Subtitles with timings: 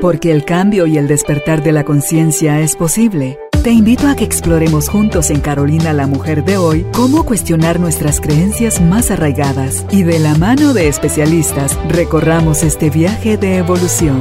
[0.00, 3.38] Porque el cambio y el despertar de la conciencia es posible.
[3.62, 8.18] Te invito a que exploremos juntos en Carolina la Mujer de hoy cómo cuestionar nuestras
[8.18, 14.18] creencias más arraigadas y de la mano de especialistas recorramos este viaje de evolución.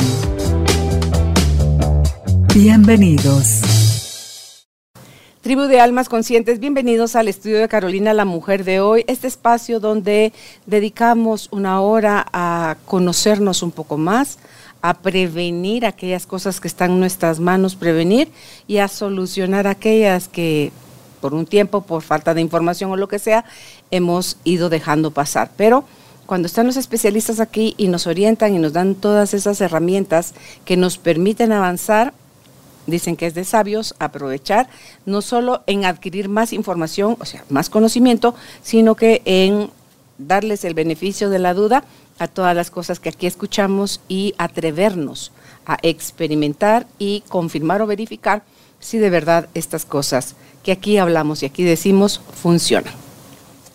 [2.53, 3.61] Bienvenidos.
[5.41, 9.79] Tribu de Almas Conscientes, bienvenidos al estudio de Carolina la Mujer de hoy, este espacio
[9.79, 10.33] donde
[10.65, 14.37] dedicamos una hora a conocernos un poco más,
[14.81, 18.31] a prevenir aquellas cosas que están en nuestras manos prevenir
[18.67, 20.71] y a solucionar aquellas que
[21.19, 23.45] por un tiempo, por falta de información o lo que sea,
[23.91, 25.51] hemos ido dejando pasar.
[25.57, 25.83] Pero
[26.25, 30.77] cuando están los especialistas aquí y nos orientan y nos dan todas esas herramientas que
[30.77, 32.13] nos permiten avanzar,
[32.85, 34.69] dicen que es de sabios aprovechar
[35.05, 39.71] no solo en adquirir más información, o sea, más conocimiento, sino que en
[40.19, 41.83] darles el beneficio de la duda
[42.19, 45.31] a todas las cosas que aquí escuchamos y atrevernos
[45.65, 48.43] a experimentar y confirmar o verificar
[48.79, 52.93] si de verdad estas cosas que aquí hablamos y aquí decimos funcionan.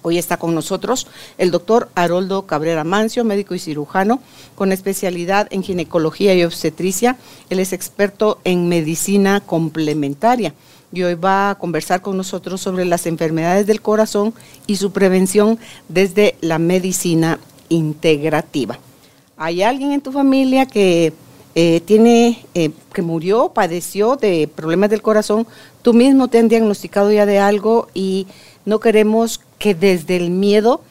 [0.07, 1.07] Hoy está con nosotros
[1.39, 4.21] el doctor Haroldo Cabrera Mancio, médico y cirujano
[4.55, 7.17] con especialidad en ginecología y obstetricia.
[7.49, 10.53] Él es experto en medicina complementaria
[10.95, 14.33] y hoy va a conversar con nosotros sobre las enfermedades del corazón
[14.67, 18.79] y su prevención desde la medicina integrativa.
[19.37, 21.13] ¿Hay alguien en tu familia que
[21.57, 25.47] eh, tiene, eh, que murió, padeció de problemas del corazón?
[25.83, 28.27] Tú mismo te han diagnosticado ya de algo y
[28.65, 30.83] no queremos que desde el miedo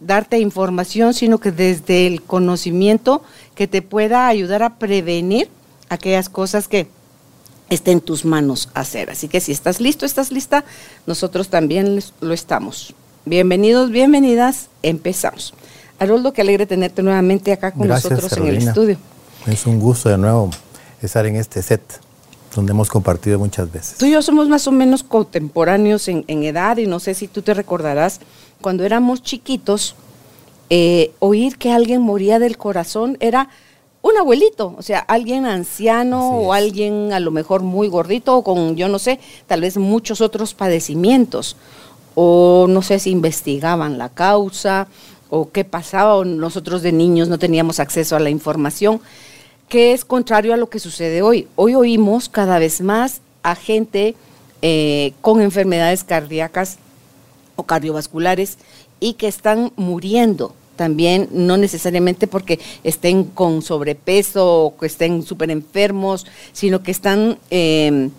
[0.00, 3.22] darte información, sino que desde el conocimiento
[3.54, 5.48] que te pueda ayudar a prevenir
[5.90, 6.88] aquellas cosas que
[7.70, 9.10] estén en tus manos hacer.
[9.10, 10.64] Así que si estás listo, estás lista,
[11.06, 12.94] nosotros también lo estamos.
[13.24, 15.54] Bienvenidos, bienvenidas, empezamos.
[15.98, 18.98] Haroldo, qué alegre tenerte nuevamente acá con nosotros en el estudio.
[19.46, 20.50] Es un gusto de nuevo
[21.00, 21.82] estar en este set
[22.54, 23.98] donde hemos compartido muchas veces.
[23.98, 27.42] Tú y yo somos más o menos contemporáneos en, edad y no sé si tú
[27.42, 28.20] te recordarás,
[28.60, 29.94] cuando éramos chiquitos,
[30.70, 33.48] eh, oír que alguien moría del corazón era
[34.02, 38.76] un abuelito, o sea, alguien anciano o alguien a lo mejor muy gordito o con,
[38.76, 41.56] yo no sé, tal vez muchos otros padecimientos.
[42.14, 44.88] O no sé si investigaban la causa
[45.28, 49.00] o qué pasaba, o nosotros de niños no teníamos acceso a la información,
[49.68, 51.46] que es contrario a lo que sucede hoy.
[51.54, 54.16] Hoy oímos cada vez más a gente
[54.62, 56.78] eh, con enfermedades cardíacas
[57.54, 58.58] o cardiovasculares
[58.98, 65.50] y que están muriendo también, no necesariamente porque estén con sobrepeso o que estén súper
[65.50, 68.10] enfermos, sino que están em,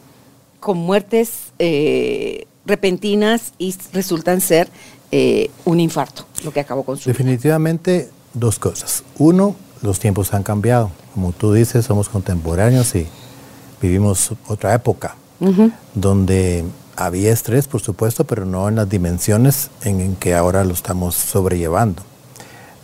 [0.60, 4.70] con muertes eh, repentinas y resultan ser
[5.12, 9.04] eh, un infarto, lo que acabó con su Definitivamente dos cosas.
[9.18, 10.92] Uno, los tiempos han cambiado.
[11.16, 13.08] Como tú dices, somos contemporáneos y
[13.82, 15.16] vivimos otra época
[15.96, 16.64] donde
[16.96, 22.04] había estrés, por supuesto, pero no en las dimensiones en, que ahora lo estamos sobrellevando.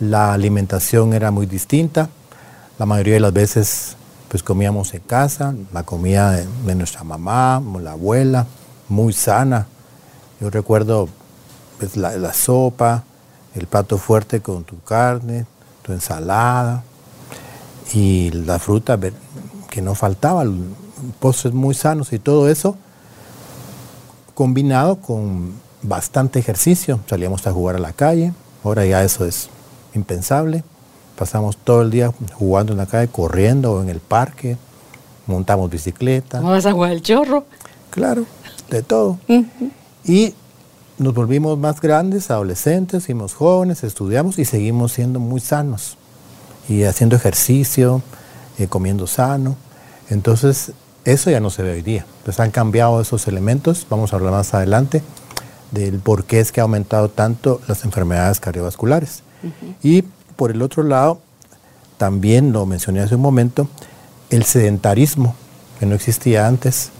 [0.00, 2.08] La alimentación era muy distinta.
[2.78, 3.96] La mayoría de las veces
[4.28, 8.46] pues comíamos en casa, la comida de, nuestra mamá, la abuela,
[8.88, 9.66] muy sana.
[10.40, 11.08] Yo recuerdo
[11.78, 13.04] pues, la, sopa,
[13.54, 15.46] el plato fuerte con tu carne,
[15.82, 16.84] tu ensalada
[17.92, 18.98] y la fruta
[19.70, 20.44] que no faltaba,
[21.18, 22.76] postres muy sanos y todo eso
[24.34, 27.00] combinado con bastante ejercicio.
[27.08, 28.32] Salíamos a jugar a la calle,
[28.62, 29.48] ahora ya eso es
[29.94, 30.64] impensable.
[31.16, 34.56] Pasamos todo el día jugando en la calle, corriendo o en el parque,
[35.26, 36.38] montamos bicicleta.
[36.38, 37.44] ¿Cómo vas a jugar el chorro?
[37.90, 38.24] Claro,
[38.70, 39.18] de todo.
[40.04, 40.34] Y
[40.98, 45.96] nos volvimos más grandes, adolescentes, fuimos jóvenes, estudiamos y seguimos siendo muy sanos
[46.68, 48.02] y haciendo ejercicio,
[48.58, 49.56] eh, comiendo sano.
[50.10, 50.72] Entonces,
[51.04, 52.04] eso ya no se ve hoy día.
[52.18, 55.02] Entonces han cambiado esos elementos, vamos a hablar más adelante
[55.70, 59.22] del por qué es que ha aumentado tanto las enfermedades cardiovasculares.
[59.82, 60.02] Y
[60.36, 61.20] por el otro lado,
[61.96, 63.68] también lo mencioné hace un momento,
[64.30, 65.34] el sedentarismo,
[65.78, 66.90] que no existía antes,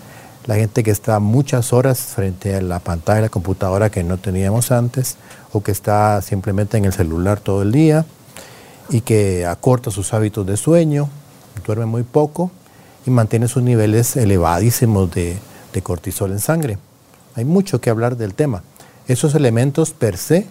[0.46, 4.16] la gente que está muchas horas frente a la pantalla de la computadora que no
[4.18, 5.16] teníamos antes,
[5.52, 8.06] o que está simplemente en el celular todo el día
[8.90, 11.08] y que acorta sus hábitos de sueño,
[11.66, 12.50] duerme muy poco
[13.06, 15.38] y mantiene sus niveles elevadísimos de,
[15.82, 16.76] cortisol en sangre.
[17.36, 18.64] Hay mucho que hablar del tema.
[19.06, 20.48] Esos elementos per se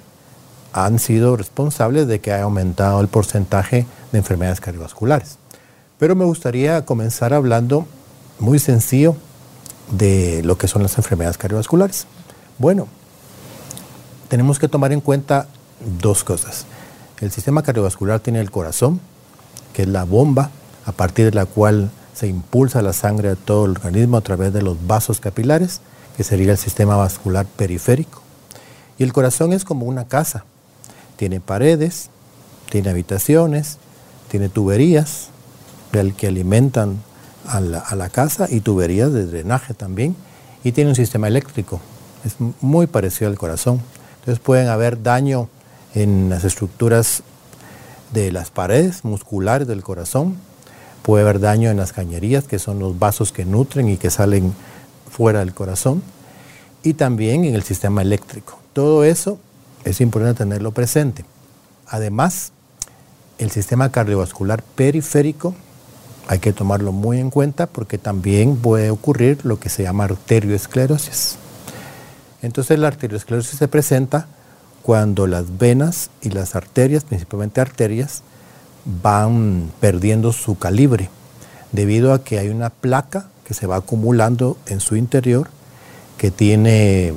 [0.74, 5.38] han sido responsables de que haya aumentado el porcentaje de enfermedades cardiovasculares.
[5.98, 7.88] Pero me gustaría comenzar hablando
[8.40, 9.16] muy sencillo
[9.92, 12.06] de lo que son las enfermedades cardiovasculares.
[12.58, 12.88] Bueno,
[14.28, 15.48] tenemos que tomar en cuenta
[16.02, 16.66] dos cosas.
[17.20, 19.00] El sistema cardiovascular tiene el corazón,
[19.74, 20.52] que es la bomba
[20.86, 24.54] a partir de la cual se impulsa la sangre a todo el organismo a través
[24.54, 25.82] de los vasos capilares,
[26.16, 28.22] que sería el sistema vascular periférico.
[28.98, 30.46] Y el corazón es como una casa.
[31.18, 32.10] Tiene paredes,
[32.70, 33.78] tiene habitaciones,
[34.30, 35.30] tiene tuberías
[36.18, 37.02] que alimentan
[37.48, 40.16] a la, casa y tuberías de drenaje también.
[40.64, 41.80] Y tiene un sistema eléctrico.
[42.26, 43.82] Es muy parecido al corazón.
[44.20, 45.50] Entonces pueden haber daño
[45.96, 47.24] en las estructuras
[48.14, 50.36] de las paredes musculares del corazón.
[51.02, 54.54] Puede haber daño en las cañerías, que son los vasos que nutren y que salen
[55.10, 56.04] fuera del corazón.
[56.84, 58.60] Y también en el sistema eléctrico.
[58.74, 59.40] Todo eso
[59.90, 61.26] es importante tenerlo presente.
[61.88, 62.52] Además,
[63.38, 65.56] el sistema cardiovascular periférico
[66.28, 71.38] hay que tomarlo muy en cuenta porque también puede ocurrir lo que se llama arterioesclerosis.
[72.42, 74.28] Entonces la arteriosclerosis se presenta
[74.84, 78.24] cuando las venas y las arterias, principalmente arterias,
[79.02, 81.10] van perdiendo su calibre
[81.72, 85.50] debido a que hay una placa que se va acumulando en su interior
[86.18, 87.14] que tiene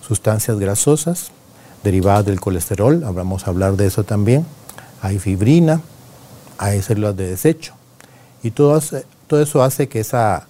[0.00, 1.30] sustancias grasosas
[1.86, 4.44] derivadas del colesterol, vamos a hablar de eso también,
[5.00, 5.80] hay fibrina,
[6.58, 7.74] hay células de desecho
[8.42, 8.80] y todo,
[9.28, 10.48] todo eso hace que esa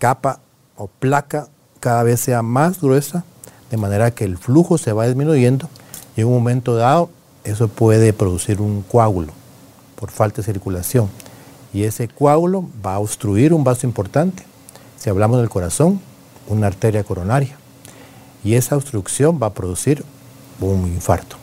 [0.00, 0.40] capa
[0.76, 1.46] o placa
[1.78, 3.22] cada vez sea más gruesa,
[3.70, 5.68] de manera que el flujo se va disminuyendo
[6.16, 7.08] y en un momento dado
[7.44, 9.32] eso puede producir un coágulo
[9.94, 11.08] por falta de circulación.
[11.72, 14.42] Y ese coágulo va a obstruir un vaso importante.
[14.98, 16.00] Si hablamos del corazón,
[16.48, 17.56] una arteria coronaria
[18.42, 20.04] y esa obstrucción va a producir
[20.60, 21.36] un infarto.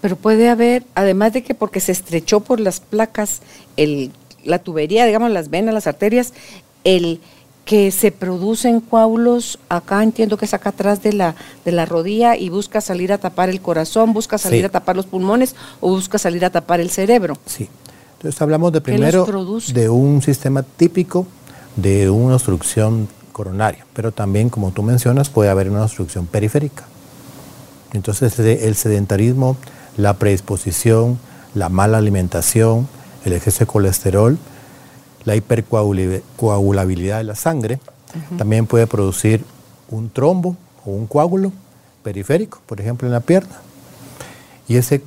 [0.00, 3.40] Pero puede haber, además de que porque se estrechó por las placas,
[3.76, 4.10] el,
[4.44, 6.32] la tubería, digamos, las venas, las arterias,
[6.84, 7.20] el
[7.64, 12.36] que se producen coágulos, acá entiendo que es acá atrás de la, de la rodilla
[12.36, 16.18] y busca salir a tapar el corazón, busca salir a tapar los pulmones o busca
[16.18, 17.38] salir a tapar el cerebro.
[17.46, 17.68] Sí.
[18.16, 19.26] Entonces hablamos de primero
[19.72, 21.26] de un sistema típico
[21.76, 26.84] de una obstrucción coronaria, pero también, como tú mencionas, puede haber una obstrucción periférica.
[27.92, 29.56] Entonces, el sedentarismo,
[29.96, 31.18] la predisposición,
[31.54, 32.88] la mala alimentación,
[33.24, 34.38] el exceso de colesterol,
[35.24, 37.78] la hipercoagulabilidad de la sangre,
[38.36, 39.44] también puede producir
[39.90, 41.52] un trombo o un coágulo
[42.02, 43.56] periférico, por ejemplo, en la pierna.
[44.68, 45.02] Y ese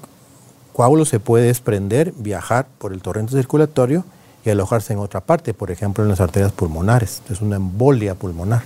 [0.74, 4.06] coágulo se puede desprender, viajar por el torrente circulatorio
[4.46, 7.22] y alojarse en otra parte, por ejemplo en las arterias pulmonares.
[7.30, 8.64] Es una embolia pulmonar.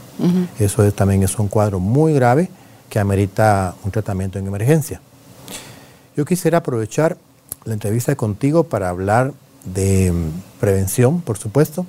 [0.60, 2.50] Eso también es un cuadro muy grave
[2.89, 5.01] que amerita un tratamiento en emergencia.
[6.15, 7.18] Yo quisiera aprovechar
[7.65, 9.33] la entrevista contigo para hablar
[9.65, 11.86] de mm, prevención, por supuesto,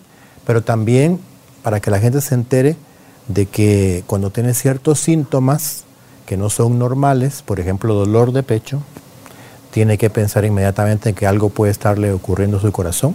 [0.46, 1.18] pero también
[1.62, 2.76] para que la gente se entere
[3.28, 5.84] de que cuando tiene ciertos síntomas
[6.26, 8.82] que no son normales, por ejemplo dolor de pecho,
[9.70, 13.14] tiene que pensar inmediatamente en que algo puede estarle ocurriendo a su corazón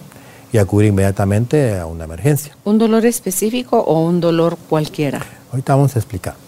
[0.54, 2.56] y acudir inmediatamente a una emergencia.
[2.64, 5.22] ¿Un dolor específico o un dolor cualquiera?
[5.52, 6.45] Ahorita vamos a explicar.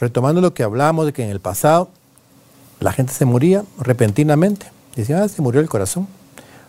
[0.00, 1.90] Retomando lo que hablábamos de que en el pasado
[2.80, 4.66] la gente se moría repentinamente.
[4.94, 6.06] Decían, ah, se murió el corazón.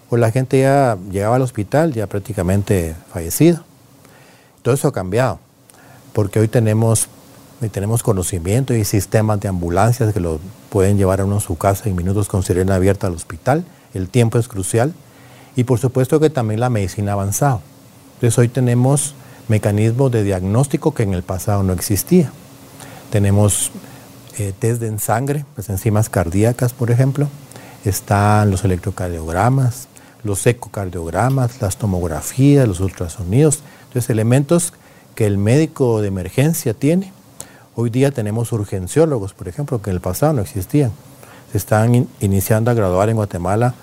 [0.10, 3.64] O la gente ya llegaba al hospital ya prácticamente fallecida.
[4.64, 5.40] Todo eso ha cambiado,
[6.14, 7.08] porque hoy tenemos,
[7.72, 10.40] tenemos conocimiento y sistemas de ambulancias que lo
[10.70, 13.64] pueden llevar a uno a su casa en minutos con sirena abierta al hospital.
[13.94, 14.94] El tiempo es crucial
[15.56, 17.62] y por supuesto que también la medicina ha avanzado.
[18.16, 19.14] Entonces hoy tenemos
[19.48, 22.32] mecanismos de diagnóstico que en el pasado no existía.
[23.10, 23.72] Tenemos
[24.38, 27.28] eh, test de sangre, las enzimas cardíacas, por ejemplo.
[27.84, 29.88] Están los electrocardiogramas,
[30.24, 33.64] los ecocardiogramas, las tomografías, los ultrasonidos.
[33.88, 34.74] Entonces, elementos
[35.16, 37.12] que el médico de emergencia tiene.
[37.76, 40.92] Hoy día tenemos urgenciólogos, por ejemplo, que en el pasado no existían.
[41.52, 43.74] Se están iniciando a graduar en Guatemala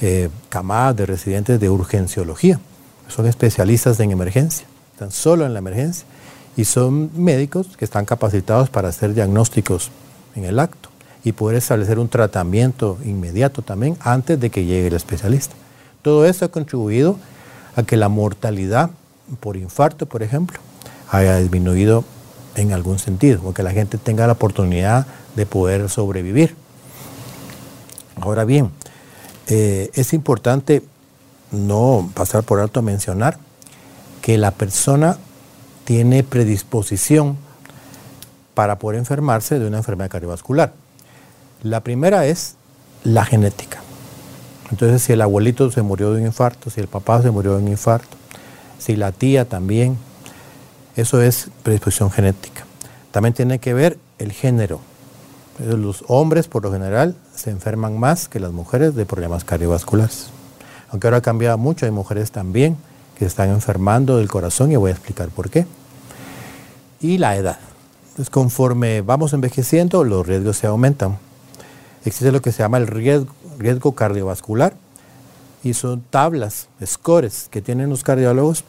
[0.00, 2.60] eh, camadas de residentes de urgenciología.
[3.08, 6.06] Son especialistas en emergencia, están solo en la emergencia
[6.56, 9.90] y son médicos que están capacitados para hacer diagnósticos
[10.34, 10.88] en el acto
[11.22, 15.54] y poder establecer un tratamiento inmediato también antes de que llegue el especialista.
[16.02, 17.18] Todo esto ha contribuido
[17.74, 18.90] a que la mortalidad
[19.40, 20.58] por infarto, por ejemplo,
[21.10, 22.04] haya disminuido
[22.54, 26.54] en algún sentido, o que la gente tenga la oportunidad de poder sobrevivir.
[28.20, 28.70] Ahora bien,
[29.48, 30.82] eh, es importante
[31.50, 33.38] no pasar por alto a mencionar
[34.22, 35.18] que la persona
[35.86, 37.36] tiene predisposición
[38.54, 40.72] para poder enfermarse de una enfermedad cardiovascular.
[41.62, 42.56] La primera es
[43.04, 43.78] la genética.
[44.72, 47.62] Entonces, si el abuelito se murió de un infarto, si el papá se murió de
[47.62, 48.16] un infarto,
[48.80, 49.96] si la tía también,
[50.96, 52.64] eso es predisposición genética.
[53.12, 54.80] También tiene que ver el género.
[55.60, 60.30] Los hombres, por lo general, se enferman más que las mujeres de problemas cardiovasculares.
[60.90, 62.76] Aunque ahora ha cambiado mucho, hay mujeres también
[63.18, 65.66] que están enfermando del corazón y voy a explicar por qué.
[67.00, 67.58] Y la edad.
[68.10, 71.18] Entonces, conforme vamos envejeciendo, los riesgos se aumentan.
[72.04, 74.74] Existe lo que se llama el riesgo, cardiovascular
[75.62, 78.64] y son tablas, scores que tienen los cardiólogos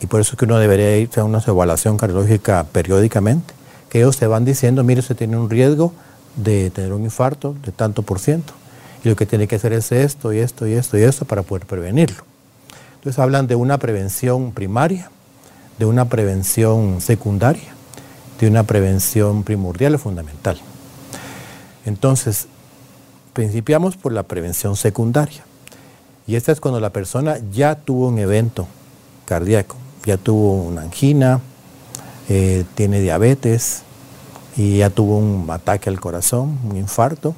[0.00, 3.54] y por eso es que uno debería ir a una evaluación cardiológica periódicamente,
[3.88, 5.92] que ellos te van diciendo, mire, usted tiene un riesgo
[6.36, 8.52] de tener un infarto de tanto por ciento
[9.04, 11.42] y lo que tiene que hacer es esto y esto y esto y esto para
[11.42, 12.33] poder prevenirlo.
[13.04, 15.10] Entonces hablan de una prevención primaria,
[15.78, 17.74] de una prevención secundaria,
[18.40, 20.58] de una prevención primordial o fundamental.
[21.84, 22.46] Entonces,
[23.34, 25.44] principiamos por la prevención secundaria.
[26.26, 28.66] Y esta es cuando la persona ya tuvo un evento
[29.26, 31.40] cardíaco, ya tuvo una angina,
[32.30, 33.82] eh, tiene diabetes
[34.56, 37.34] y ya tuvo un ataque al corazón, un infarto.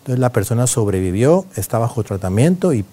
[0.00, 2.84] Entonces la persona sobrevivió, está bajo tratamiento y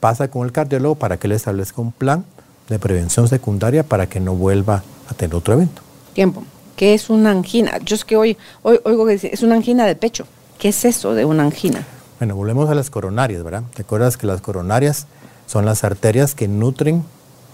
[0.00, 2.24] pasa con el cardiólogo para que le establezca un plan
[2.68, 5.82] de prevención secundaria para que no vuelva a tener otro evento.
[6.12, 6.42] Tiempo.
[6.76, 7.78] ¿Qué es una angina?
[7.84, 10.26] Yo es que hoy, hoy oigo que dice, es una angina de pecho.
[10.58, 11.84] ¿Qué es eso de una angina?
[12.18, 13.62] Bueno, volvemos a las coronarias, ¿verdad?
[13.74, 15.06] ¿Te acuerdas que las coronarias
[15.46, 17.04] son las arterias que nutren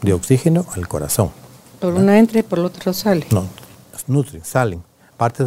[0.03, 1.31] de oxígeno al corazón?
[1.81, 3.27] Por una entra y por la otra sale.
[3.31, 3.47] No,
[4.07, 4.83] nutren, salen.
[5.15, 5.47] Aparte,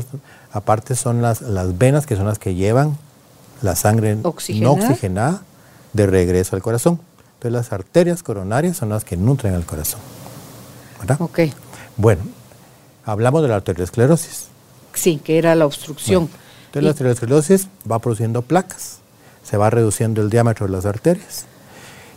[0.52, 2.98] aparte son las, las venas que son las que llevan
[3.62, 4.30] la sangre no
[4.72, 5.42] oxigenada
[5.98, 7.02] de regreso al corazón.
[7.34, 10.00] Entonces las arterias coronarias son las que nutren al corazón.
[11.00, 11.18] ¿Verdad?
[11.20, 11.40] Ok.
[11.98, 12.22] Bueno,
[13.04, 14.48] hablamos de la arteriosclerosis.
[14.94, 16.30] Sí, que era la obstrucción.
[16.68, 19.00] entonces la arteriosclerosis va produciendo placas,
[19.44, 21.46] se va reduciendo el diámetro de las arterias.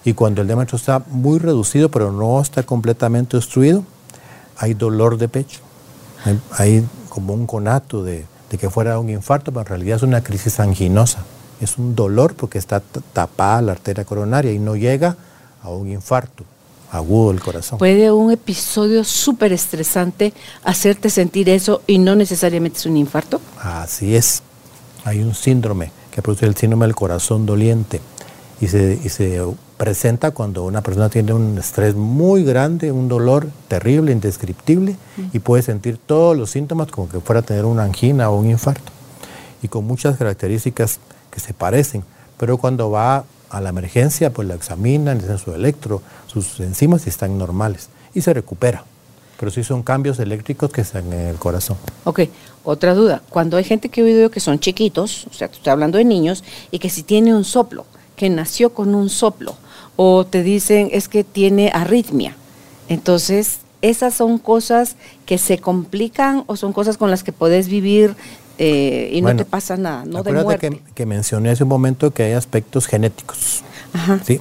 [0.05, 3.85] Y cuando el diámetro está muy reducido, pero no está completamente obstruido,
[4.57, 5.61] hay dolor de pecho.
[6.53, 10.23] Hay, como un conato de, de que fuera un infarto, pero en realidad es una
[10.23, 11.25] crisis anginosa
[11.61, 15.17] es un dolor porque está tapada la arteria coronaria y no llega
[15.62, 16.45] a un infarto
[16.90, 17.79] agudo del corazón.
[17.79, 20.33] ¿Puede un episodio súper estresante
[20.64, 23.40] hacerte sentir eso y no necesariamente es un infarto?
[23.59, 24.43] Así es.
[25.05, 28.00] Hay un síndrome que produce el síndrome del corazón doliente
[28.61, 29.40] y se, y se
[29.76, 34.97] presenta cuando una persona tiene un estrés muy grande, un dolor terrible, indescriptible
[35.33, 38.50] y puede sentir todos los síntomas como que fuera a tener una angina o un
[38.50, 38.93] infarto
[39.62, 40.99] y con muchas características
[41.31, 42.05] que se parecen,
[42.39, 47.07] pero cuando va a la emergencia, pues la examinan, le hacen su electro, sus enzimas
[47.07, 48.85] están normales y se recupera.
[49.39, 51.77] Pero sí son cambios eléctricos que están en el corazón.
[52.05, 52.21] Ok,
[52.63, 53.23] otra duda.
[53.31, 56.45] Cuando hay gente que he oído que son chiquitos, o sea, estoy hablando de niños,
[56.71, 59.57] y que si tiene un soplo, que nació con un soplo,
[59.97, 62.37] o te dicen es que tiene arritmia,
[62.89, 68.15] entonces esas son cosas que se complican o son cosas con las que podés vivir
[68.62, 70.69] eh, y no te pasa nada, no de muerte.
[70.69, 73.62] Que, que, mencioné hace un momento que hay aspectos genéticos,
[74.23, 74.38] ¿sí?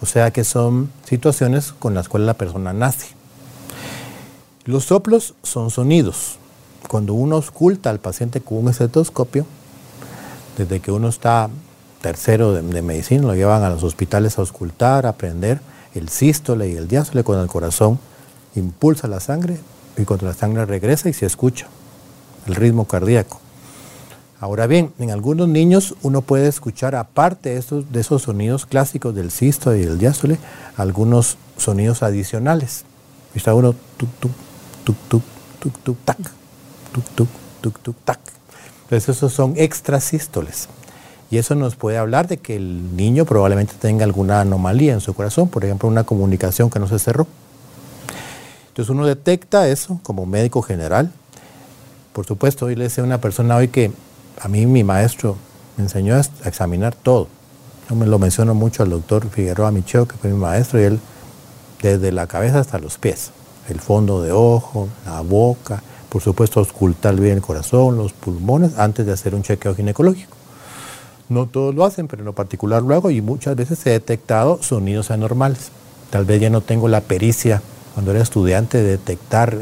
[0.00, 3.08] O sea que son situaciones con las cuales la persona nace.
[4.66, 6.38] Los soplos son sonidos.
[6.88, 9.46] Cuando uno oculta al paciente con un estetoscopio,
[10.56, 11.50] desde que uno está
[12.00, 15.60] tercero de, medicina, lo llevan a los hospitales a ocultar, a aprender
[15.96, 17.98] el sístole y el diástole cuando el corazón
[18.54, 19.58] impulsa la sangre
[19.96, 21.66] y cuando la sangre regresa y se escucha
[22.46, 23.40] el ritmo cardíaco.
[24.38, 29.74] Ahora bien, en algunos niños uno puede escuchar, aparte de esos, sonidos clásicos del cisto
[29.74, 30.38] y del diástole,
[30.76, 32.84] algunos sonidos adicionales.
[33.34, 34.32] Está uno tuk tuk,
[34.84, 35.22] tuk tuk,
[35.58, 36.18] tuk tuk tac,
[36.92, 37.28] tuk tuk,
[37.62, 38.20] tuk tuk tac.
[38.84, 40.68] Entonces esos son extrasístoles.
[41.30, 45.14] Y eso nos puede hablar de que el niño probablemente tenga alguna anomalía en su
[45.14, 47.26] corazón, por ejemplo, una comunicación que no se cerró.
[48.68, 51.10] Entonces uno detecta eso como médico general.
[52.12, 53.92] Por supuesto, hoy le decía a una persona hoy que
[54.40, 55.36] a mí mi maestro
[55.76, 57.28] me enseñó a examinar todo.
[57.88, 61.00] Yo me lo menciono mucho al doctor Figueroa Micheo, que fue mi maestro, y él
[61.82, 63.30] desde la cabeza hasta los pies,
[63.68, 69.06] el fondo de ojo, la boca, por supuesto ocultar bien el corazón, los pulmones, antes
[69.06, 70.34] de hacer un chequeo ginecológico.
[71.28, 74.62] No todos lo hacen, pero en lo particular lo hago y muchas veces he detectado
[74.62, 75.70] sonidos anormales.
[76.10, 77.62] Tal vez ya no tengo la pericia
[77.94, 79.56] cuando era estudiante de detectar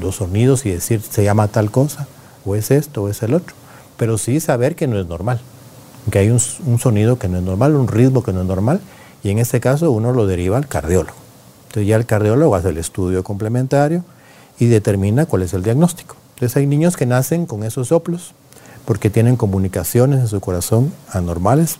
[0.00, 2.06] los sonidos y decir se llama tal cosa,
[2.44, 3.54] o es esto, o es el otro
[3.96, 5.40] pero sí saber que no es normal,
[6.10, 6.40] que hay un,
[6.78, 8.80] sonido que no es normal, un ritmo que no es normal,
[9.22, 11.16] y en este caso uno lo deriva al cardiólogo.
[11.68, 14.04] Entonces ya el cardiólogo hace el estudio complementario
[14.58, 16.16] y determina cuál es el diagnóstico.
[16.34, 18.34] Entonces hay niños que nacen con esos soplos
[18.84, 21.78] porque tienen comunicaciones en su corazón anormales.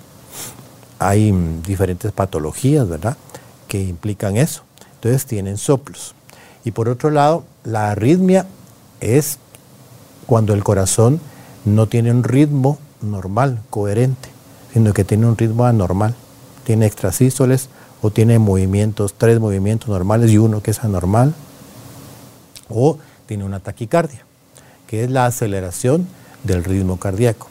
[0.98, 3.16] Hay mm, diferentes patologías, ¿verdad?,
[3.68, 4.62] que implican eso.
[4.94, 6.14] Entonces tienen soplos.
[6.64, 8.46] Y por otro lado, la arritmia
[9.00, 9.38] es
[10.26, 11.20] cuando el corazón
[11.64, 14.28] no tiene un ritmo normal, coherente,
[14.72, 16.14] sino que tiene un ritmo anormal.
[16.64, 17.68] Tiene extrasístoles
[18.02, 21.34] o tiene movimientos, tres movimientos normales y uno que es anormal,
[22.68, 24.24] o tiene una taquicardia,
[24.86, 26.06] que es la aceleración
[26.42, 27.48] del ritmo cardíaco.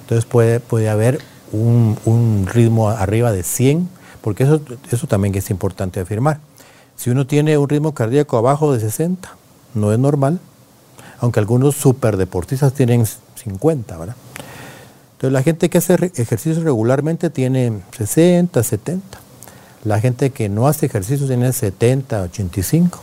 [0.00, 1.20] Entonces puede, puede haber
[1.52, 3.88] un, ritmo arriba de 100,
[4.20, 6.40] porque eso, eso también es importante afirmar.
[6.96, 9.34] Si uno tiene un ritmo cardíaco abajo de 60,
[9.74, 10.40] no es normal,
[11.24, 14.14] aunque algunos superdeportistas tienen 50, ¿verdad?
[15.12, 19.20] Entonces la gente que hace ejercicio regularmente tiene 60, 70.
[19.84, 23.00] La gente que no hace ejercicio tiene 70, 85.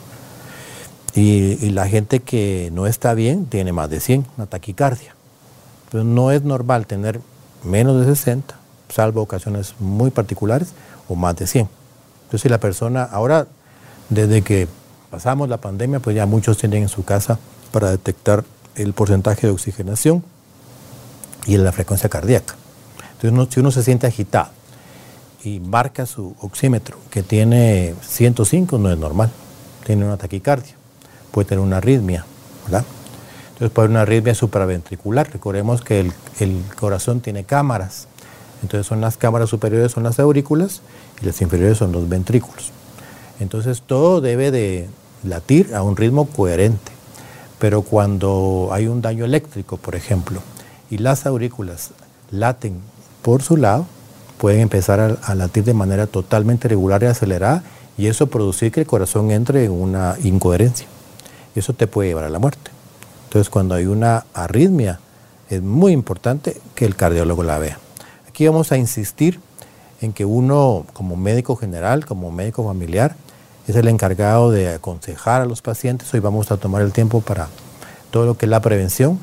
[1.15, 5.15] Y, y la gente que no está bien tiene más de 100, una taquicardia.
[5.85, 7.19] Entonces no es normal tener
[7.63, 8.53] menos de 60,
[8.89, 10.73] salvo ocasiones muy particulares,
[11.09, 11.67] o más de 100.
[12.25, 13.47] Entonces si la persona, ahora
[14.09, 14.67] desde que
[15.09, 17.39] pasamos la pandemia, pues ya muchos tienen en su casa
[17.71, 18.43] para detectar
[18.75, 20.23] el porcentaje de oxigenación
[21.45, 22.55] y la frecuencia cardíaca.
[23.21, 24.49] Entonces si uno se siente agitado
[25.43, 29.31] y marca su oxímetro que tiene 105, no es normal,
[29.85, 30.73] tiene una taquicardia,
[31.31, 32.25] puede tener una arritmia,
[32.65, 32.85] ¿verdad?
[33.53, 35.31] Entonces puede haber una arritmia supraventricular.
[35.31, 35.99] Recordemos que
[36.39, 38.07] el, corazón tiene cámaras.
[38.63, 40.81] Entonces son las cámaras superiores, son las aurículas
[41.21, 42.71] y las inferiores son los ventrículos.
[43.39, 44.89] Entonces todo debe de
[45.23, 46.91] latir a un ritmo coherente.
[47.61, 50.41] Pero cuando hay un daño eléctrico, por ejemplo,
[50.89, 51.91] y las aurículas
[52.31, 52.79] laten
[53.21, 53.85] por su lado,
[54.39, 57.61] pueden empezar a, latir de manera totalmente regular y acelerada
[57.99, 60.87] y eso producir que el corazón entre en una incoherencia.
[61.53, 62.71] Eso te puede llevar a la muerte.
[63.25, 64.99] Entonces, cuando hay una arritmia,
[65.47, 67.77] es muy importante que el cardiólogo la vea.
[68.27, 69.39] Aquí vamos a insistir
[70.01, 73.15] en que uno, como médico general, como médico familiar,
[73.67, 76.13] es el encargado de aconsejar a los pacientes.
[76.13, 77.47] Hoy vamos a tomar el tiempo para
[78.09, 79.19] todo lo que es la prevención,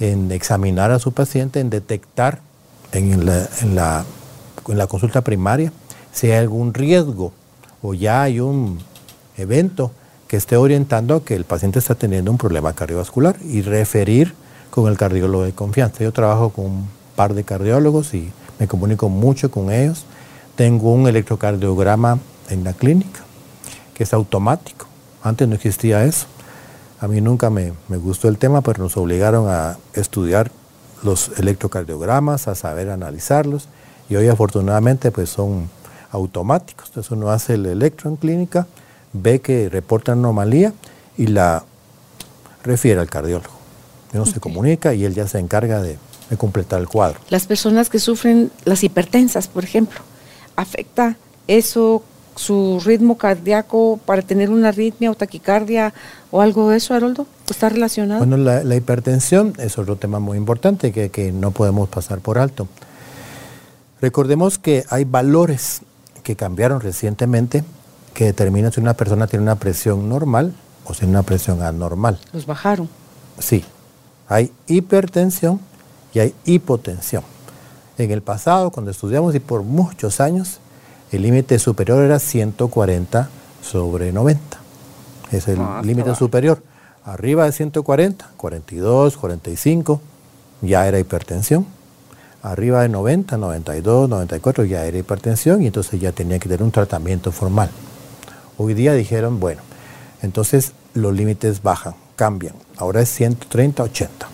[0.00, 2.40] en examinar a su paciente, en detectar
[2.92, 4.04] en la,
[4.88, 5.72] consulta primaria
[6.12, 7.32] si hay algún riesgo
[7.82, 8.78] o ya hay un
[9.36, 9.92] evento
[10.28, 14.34] que esté orientando a que el paciente está teniendo un problema cardiovascular y referir
[14.70, 16.04] con el cardiólogo de confianza.
[16.04, 20.04] Yo trabajo con un par de cardiólogos y me comunico mucho con ellos.
[20.56, 22.18] Tengo un electrocardiograma
[22.48, 23.24] en la clínica
[24.02, 24.86] que es automático.
[25.22, 26.26] Antes no existía eso.
[26.98, 30.50] A mí nunca me, me gustó el tema, pero nos obligaron a estudiar
[31.04, 33.68] los electrocardiogramas, a saber analizarlos
[34.08, 35.70] y hoy afortunadamente pues son
[36.10, 36.88] automáticos.
[36.88, 38.66] Entonces uno hace el electro en clínica
[39.12, 40.72] ve que reporta anomalía
[41.16, 41.64] y la
[42.64, 43.54] refiere al cardiólogo.
[44.12, 45.96] Uno se comunica y él ya se encarga de,
[46.38, 47.20] completar el cuadro.
[47.28, 50.00] Las personas que sufren las hipertensas, por ejemplo,
[50.56, 52.02] ¿afecta eso
[52.36, 55.92] su ritmo cardíaco para tener una arritmia o taquicardia
[56.30, 57.26] o algo de eso, Haroldo?
[57.48, 58.18] ¿Está relacionado?
[58.18, 62.38] Bueno, la, la hipertensión es otro tema muy importante que, que no podemos pasar por
[62.38, 62.68] alto.
[64.00, 65.82] Recordemos que hay valores
[66.22, 67.64] que cambiaron recientemente
[68.14, 70.52] que determina si una persona tiene una presión normal
[70.84, 72.18] o si una presión anormal.
[72.32, 72.88] Los bajaron.
[73.38, 73.64] Sí,
[74.28, 75.60] hay hipertensión
[76.14, 77.22] y hay hipotensión.
[77.98, 80.58] En el pasado, cuando estudiamos y por muchos años,
[81.12, 83.28] el límite superior era 140
[83.62, 84.58] sobre 90.
[85.30, 86.62] Es el ah, límite superior.
[87.04, 90.00] Arriba de 140, 42, 45,
[90.62, 91.66] ya era hipertensión.
[92.42, 96.72] Arriba de 90, 92, 94 ya era hipertensión y entonces ya tenía que tener un
[96.72, 97.70] tratamiento formal.
[98.56, 99.60] Hoy día dijeron, bueno,
[100.22, 102.54] entonces los límites bajan, cambian.
[102.78, 104.28] Ahora es 130, 80.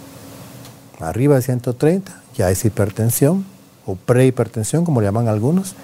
[1.00, 3.44] Arriba de 130 ya es hipertensión
[3.84, 5.74] o prehipertensión, como le llaman algunos,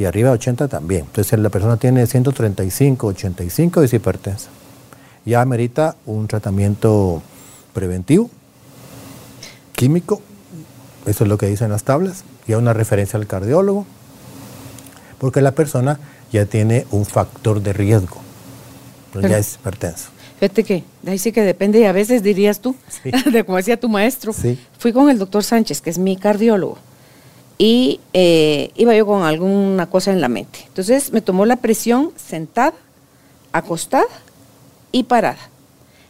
[0.00, 1.02] y arriba de 80 también.
[1.02, 4.48] Entonces la persona tiene 135, 85 es hipertensa.
[5.26, 7.22] Ya amerita un tratamiento
[7.74, 8.30] preventivo,
[9.76, 10.22] químico,
[11.04, 13.84] eso es lo que dicen las tablas, ya una referencia al cardiólogo,
[15.18, 16.00] porque la persona
[16.32, 18.16] ya tiene un factor de riesgo.
[19.12, 20.08] Pero, ya es hipertenso.
[20.38, 22.74] Fíjate que ahí sí que depende y a veces dirías tú,
[23.32, 24.32] de como decía tu maestro.
[24.78, 26.78] Fui con el doctor Sánchez, que es mi cardiólogo,
[27.62, 30.60] y eh, iba yo con alguna cosa en la mente.
[30.68, 32.72] Entonces me tomó la presión sentada,
[33.52, 34.06] acostada
[34.92, 35.50] y parada.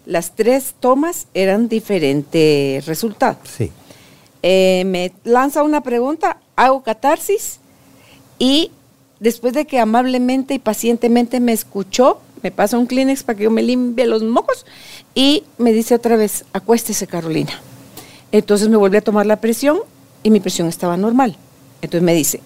[0.07, 3.49] Las tres tomas eran diferentes resultados.
[3.57, 3.73] Sí.
[4.45, 7.59] Eh, me lanza una pregunta, hago catarsis
[8.39, 8.71] y
[9.19, 13.51] después de que amablemente y pacientemente me escuchó, me pasa un Kleenex para que yo
[13.51, 14.67] me limpie los mocos
[15.17, 17.61] y me dice otra vez, acuéstese Carolina.
[18.31, 19.81] Entonces me volví a tomar la presión
[20.23, 21.37] y mi presión estaba normal.
[21.83, 22.41] Entonces me dice,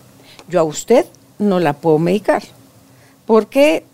[0.49, 1.07] yo a usted
[1.39, 2.43] no la puedo medicar
[3.27, 3.85] porque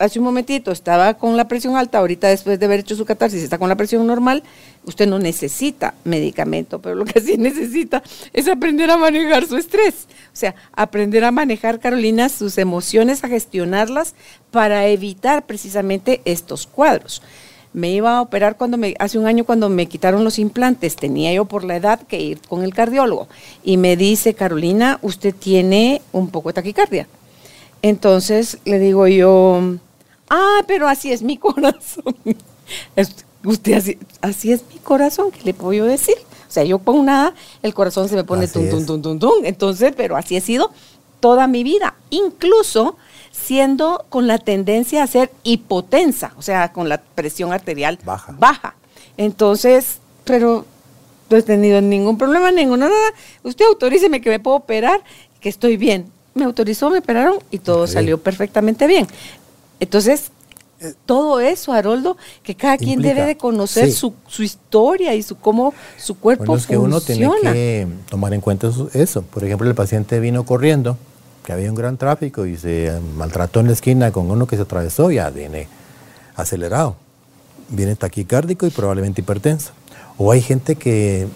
[0.00, 3.42] hace un momentito estaba con la presión alta, ahorita después de haber hecho su catarsis
[3.42, 4.42] está con la presión normal,
[4.84, 10.06] usted no necesita medicamento, pero lo que sí necesita es aprender a manejar su estrés.
[10.32, 14.14] O sea, aprender a manejar, Carolina, sus emociones, a gestionarlas
[14.50, 17.22] para evitar precisamente estos cuadros.
[17.72, 21.32] Me iba a operar cuando me, hace un año cuando me quitaron los implantes, tenía
[21.32, 23.28] yo por la edad que ir con el cardiólogo
[23.62, 27.06] y me dice, Carolina, usted tiene un poco de taquicardia.
[27.82, 29.76] Entonces le digo yo,
[30.28, 32.14] ah, pero así es mi corazón.
[33.44, 36.16] usted así, así es mi corazón, ¿qué le puedo yo decir?
[36.48, 39.44] O sea, yo pongo nada, el corazón se me pone tum, tum, tum, tum, tum.
[39.44, 40.72] Entonces, pero así he sido
[41.20, 42.96] toda mi vida, incluso
[43.30, 48.34] siendo con la tendencia a ser hipotensa, o sea, con la presión arterial baja.
[48.38, 48.74] baja.
[49.16, 50.66] Entonces, pero
[51.28, 53.10] no he tenido ningún problema, ninguna nada.
[53.42, 55.02] Usted autoríceme que me puedo operar,
[55.40, 59.06] que estoy bien me autorizó, me operaron y todo salió perfectamente bien.
[59.80, 60.30] Entonces,
[60.80, 65.74] eh, todo eso, Haroldo, que cada quien debe de conocer su, historia y su cómo
[65.98, 69.22] su cuerpo bueno, es que uno tiene que tomar en cuenta eso.
[69.22, 70.96] Por ejemplo, el paciente vino corriendo,
[71.50, 74.62] que había un gran tráfico y se maltrató en la esquina con uno que se
[74.62, 75.66] atravesó, ya viene
[76.36, 76.94] acelerado,
[77.70, 79.72] viene taquicárdico y probablemente hipertenso.
[80.16, 81.26] O hay gente que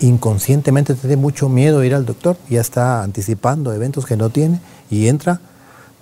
[0.00, 4.60] inconscientemente tiene mucho miedo de ir al doctor, ya está anticipando eventos que no tiene
[4.90, 5.40] y entra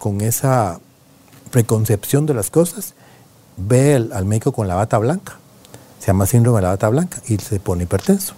[0.00, 0.80] con esa
[1.52, 2.94] preconcepción de las cosas,
[3.56, 5.38] ve al médico con la bata blanca,
[6.00, 8.34] se llama síndrome de la bata blanca y se pone hipertenso.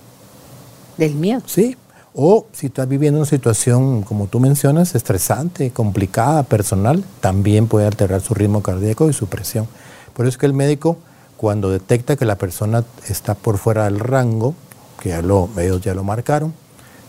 [0.98, 1.40] ¿Del miedo?
[1.46, 1.78] Sí.
[2.14, 8.20] O si estás viviendo una situación, como tú mencionas, estresante, complicada, personal, también puede alterar
[8.20, 9.66] su ritmo cardíaco y su presión.
[10.12, 10.98] Por eso es que el médico,
[11.38, 14.54] cuando detecta que la persona está por fuera del rango,
[15.00, 16.52] que ya lo, ellos ya lo marcaron,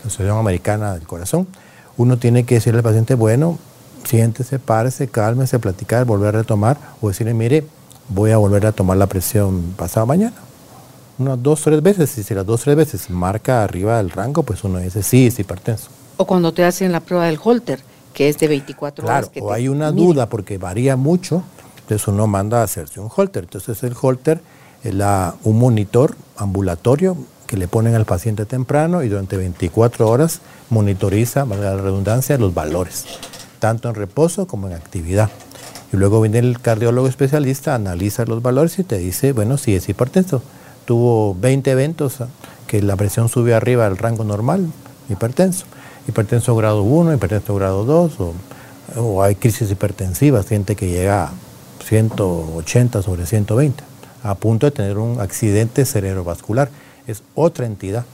[0.04, 1.48] la Asociación Americana del Corazón,
[1.98, 3.60] uno tiene que decirle al paciente, bueno,
[4.06, 7.68] siéntese, párese, cálmese, platicar, volver a retomar, o decirle, mire,
[8.08, 10.34] voy a volver a tomar la presión pasado mañana.
[11.19, 14.63] Unas dos, tres veces, y si las dos, tres veces marca arriba del rango, pues
[14.63, 15.89] uno dice, sí, es hipertenso.
[16.17, 17.80] O cuando te hacen la prueba del Holter,
[18.13, 19.30] que es de 24 horas.
[19.30, 21.43] Claro, o hay una duda porque varía mucho,
[21.82, 23.43] entonces uno manda a hacerse un Holter.
[23.43, 24.41] Entonces el Holter
[24.84, 30.41] es la, un monitor ambulatorio que le ponen al paciente temprano y durante 24 horas
[30.69, 33.06] monitoriza, valga la redundancia, los valores,
[33.60, 35.30] tanto en reposo como en actividad.
[35.91, 39.88] Y luego viene el cardiólogo especialista, analiza los valores y te dice, bueno, si es
[39.89, 40.41] hipertenso.
[40.86, 42.17] Tuvo 20 eventos
[42.67, 44.67] que la presión subió arriba del rango normal,
[45.10, 45.65] hipertenso.
[46.08, 48.34] Hipertenso grado 1, hipertenso grado 2, o,
[48.98, 51.32] o hay crisis hipertensivas, gente que llega a
[51.86, 53.84] 180 sobre 120,
[54.24, 56.69] a punto de tener un accidente cerebrovascular
[57.08, 58.06] es otra entidad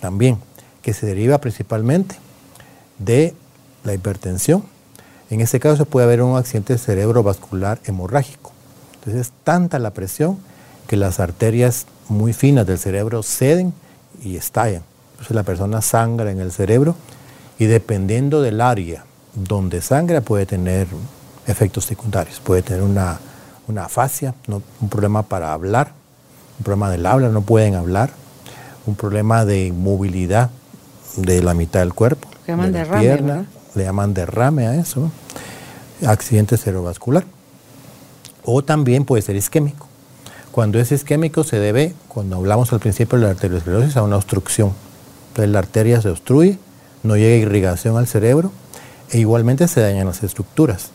[0.00, 0.38] también
[0.82, 2.16] que se deriva principalmente
[2.98, 3.34] de
[3.84, 4.64] la hipertensión.
[5.28, 8.52] En este caso puede haber un accidente cerebrovascular hemorrágico.
[8.94, 10.38] Entonces es tanta la presión
[10.90, 13.72] que las arterias muy finas del cerebro ceden
[14.24, 14.82] y estallan.
[15.12, 16.96] Entonces la persona sangra en el cerebro
[17.60, 19.04] y dependiendo del área
[19.36, 20.88] donde sangra puede tener
[21.46, 22.40] efectos secundarios.
[22.40, 23.20] Puede tener una,
[23.68, 25.92] una afasia, un problema para hablar,
[26.58, 28.10] un problema del habla, no pueden hablar,
[28.84, 30.50] un problema de movilidad
[31.14, 32.26] de la mitad del cuerpo.
[32.48, 33.46] Le llaman derrame.
[33.76, 35.12] le llaman derrame a eso,
[36.04, 37.22] accidente cerebrovascular.
[38.42, 39.89] O también puede ser isquémico.
[40.52, 44.72] Cuando es isquémico se debe, cuando hablamos al principio de la arteriosclerosis, a una obstrucción.
[45.28, 46.58] Entonces la arteria se obstruye,
[47.04, 48.50] no llega irrigación al cerebro
[49.10, 50.90] e igualmente se dañan las estructuras.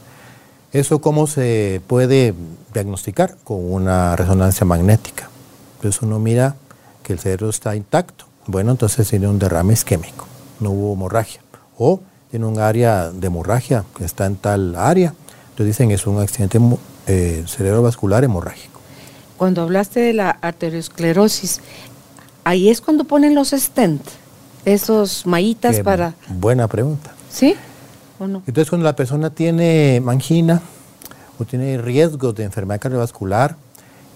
[0.74, 2.34] ¿Eso cómo se puede
[2.74, 3.38] diagnosticar?
[3.46, 5.30] Con una resonancia magnética.
[5.78, 6.56] Entonces uno mira
[7.02, 10.26] que el cerebro está intacto, bueno, entonces tiene un derrame isquémico,
[10.60, 11.42] no hubo hemorragia.
[11.78, 15.14] O tiene un área de hemorragia que está en tal área,
[15.50, 16.60] entonces dicen es un accidente
[17.08, 18.75] eh, cerebrovascular hemorrágico.
[19.38, 21.62] Cuando hablaste de la arteriosclerosis,
[22.44, 24.02] ahí es cuando ponen los stent,
[24.64, 26.16] esos mallitas para...
[26.28, 27.14] Buena pregunta.
[27.30, 27.56] ¿Sí?
[28.20, 28.44] ¿O no?
[28.48, 30.62] Entonces cuando la persona tiene mangina
[31.38, 33.58] o tiene riesgo de enfermedad cardiovascular,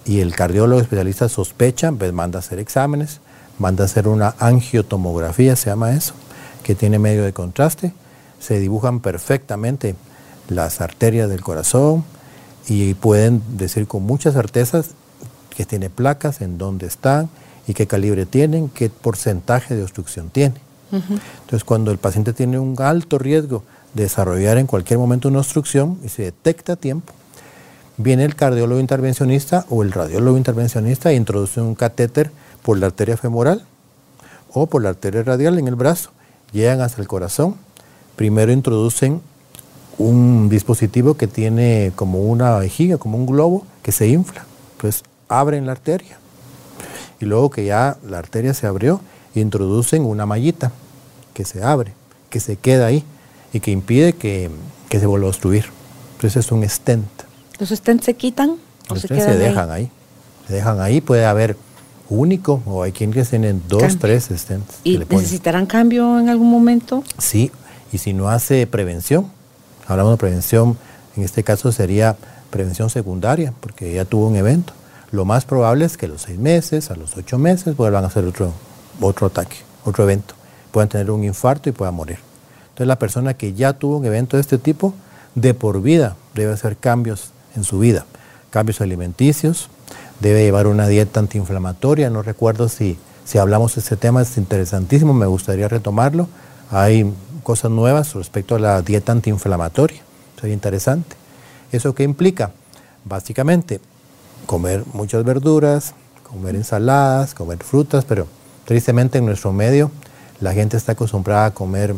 [0.05, 3.19] y el cardiólogo especialista sospecha, pues manda a hacer exámenes,
[3.60, 6.13] manda a hacer una angiotomografía, se llama eso,
[6.63, 7.93] que tiene medio de contraste,
[8.39, 9.95] se dibujan perfectamente
[10.47, 12.03] las arterias del corazón
[12.67, 14.91] y pueden decir con muchas certezas
[15.60, 17.28] que tiene placas, en dónde están
[17.67, 20.56] y qué calibre tienen, qué porcentaje de obstrucción tiene.
[20.89, 26.00] Entonces, cuando el paciente tiene un alto riesgo de desarrollar en cualquier momento una obstrucción
[26.02, 27.12] y se detecta a tiempo,
[27.98, 33.17] viene el cardiólogo intervencionista o el radiólogo intervencionista e introduce un catéter por la arteria
[33.17, 33.65] femoral
[34.54, 36.12] o por la arteria radial en el brazo.
[36.54, 37.56] Llegan hasta el corazón.
[38.15, 39.19] Primero introducen
[39.98, 44.45] un dispositivo que tiene como una vejiga, como un globo, que se infla.
[44.78, 46.18] Entonces abren la arteria.
[47.22, 49.02] Y luego que ya la arteria se abrió,
[49.36, 50.72] introducen una mallita
[51.34, 51.94] que se abre,
[52.30, 53.04] que se queda ahí
[53.54, 54.50] y que impide que,
[54.89, 55.65] se vuelva a obstruir.
[56.15, 57.08] Entonces es un stent.
[57.60, 58.58] ¿Los stents se quitan?
[58.89, 59.89] Los stents se, dejan ahí?
[60.48, 61.56] Se dejan ahí, puede haber
[62.10, 64.80] único o hay quienes tienen dos, tres stents.
[64.84, 67.04] ¿Y necesitarán cambio en algún momento?
[67.18, 67.52] Sí,
[67.92, 69.28] y si no hace prevención,
[69.88, 70.78] hablamos de prevención,
[71.15, 72.18] en este caso sería
[72.50, 74.74] prevención secundaria, porque ya tuvo un evento.
[75.12, 78.08] Lo más probable es que a los seis meses, a los ocho meses, vuelvan a
[78.08, 78.54] hacer otro,
[79.02, 80.36] otro ataque, otro evento.
[80.72, 82.19] Puedan tener un infarto y puedan morir.
[82.69, 84.93] Entonces la persona que ya tuvo un evento de este tipo,
[85.36, 88.06] de por vida debe hacer cambios en su vida,
[88.52, 89.69] cambios alimenticios,
[90.19, 92.10] debe llevar una dieta antiinflamatoria.
[92.10, 96.28] No recuerdo si, si hablamos de este tema, es interesantísimo, me gustaría retomarlo.
[96.69, 100.02] Hay cosas nuevas respecto a la dieta antiinflamatoria,
[100.39, 101.15] sería interesante.
[101.72, 102.52] ¿Eso qué implica?
[103.06, 103.80] Básicamente,
[104.50, 108.26] comer muchas verduras, comer ensaladas, comer frutas, pero
[108.66, 109.92] tristemente en nuestro medio
[110.42, 111.94] la gente está acostumbrada a comer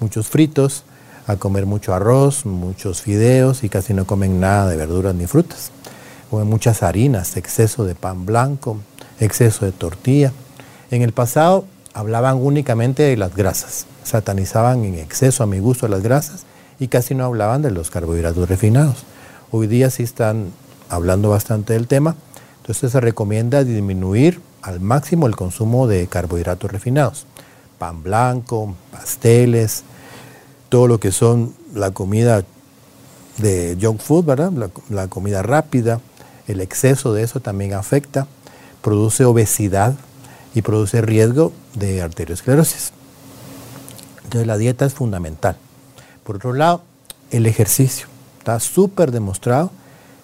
[0.00, 0.84] muchos fritos,
[1.26, 5.72] a comer mucho arroz, muchos fideos y casi no comen nada de verduras ni frutas
[6.30, 8.78] comen muchas harinas, exceso de pan blanco,
[9.18, 10.32] exceso de tortilla.
[10.90, 16.02] En el pasado hablaban únicamente de las grasas, satanizaban en exceso a mi gusto las
[16.02, 16.46] grasas
[16.78, 19.04] y casi no hablaban de los carbohidratos refinados.
[19.50, 20.50] Hoy día sí están
[20.90, 22.16] hablando bastante del tema,
[22.60, 27.26] entonces se recomienda disminuir al máximo el consumo de carbohidratos refinados.
[27.78, 29.84] Pan blanco, pasteles,
[30.68, 32.44] todo lo que son la comida
[33.38, 34.52] de junk food, ¿verdad?
[34.90, 36.00] la comida rápida,
[36.46, 38.26] el exceso de eso también afecta,
[38.82, 39.94] produce obesidad
[40.54, 42.92] y produce riesgo de arteriosclerosis.
[44.24, 45.56] Entonces la dieta es fundamental.
[46.24, 46.82] Por otro lado,
[47.30, 48.06] el ejercicio.
[48.38, 49.70] Está súper demostrado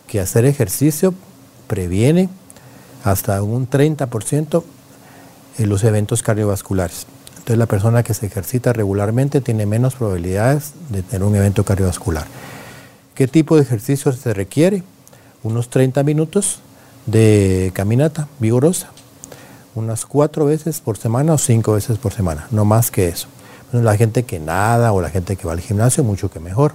[0.07, 1.14] que hacer ejercicio
[1.66, 2.29] previene
[3.05, 4.62] hasta un 30%
[5.59, 7.07] en los eventos cardiovasculares.
[7.31, 12.27] Entonces la persona que se ejercita regularmente tiene menos probabilidades de tener un evento cardiovascular.
[13.14, 14.83] ¿Qué tipo de ejercicio se requiere?
[15.47, 16.59] unos 30 minutos
[17.07, 18.90] de caminata vigorosa,
[19.75, 23.29] unas cuatro veces por semana o cinco veces por semana, no más que eso.
[23.73, 26.75] la gente que nada o la gente que va al gimnasio, mucho que mejor.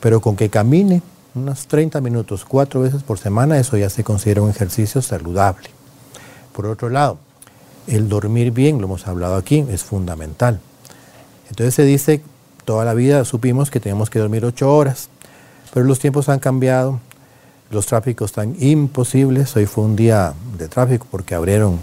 [0.00, 1.02] Pero con que camine
[1.34, 5.68] unos 30 minutos cuatro veces por semana, eso ya se considera un ejercicio saludable.
[6.52, 7.18] Por otro lado,
[7.86, 10.60] el dormir bien, lo hemos hablado aquí, es fundamental.
[11.48, 12.22] Entonces se dice,
[12.64, 15.08] toda la vida supimos que tenemos que dormir ocho horas,
[15.72, 17.00] pero los tiempos han cambiado,
[17.70, 19.56] los tráficos están imposibles.
[19.56, 21.80] Hoy fue un día de tráfico porque abrieron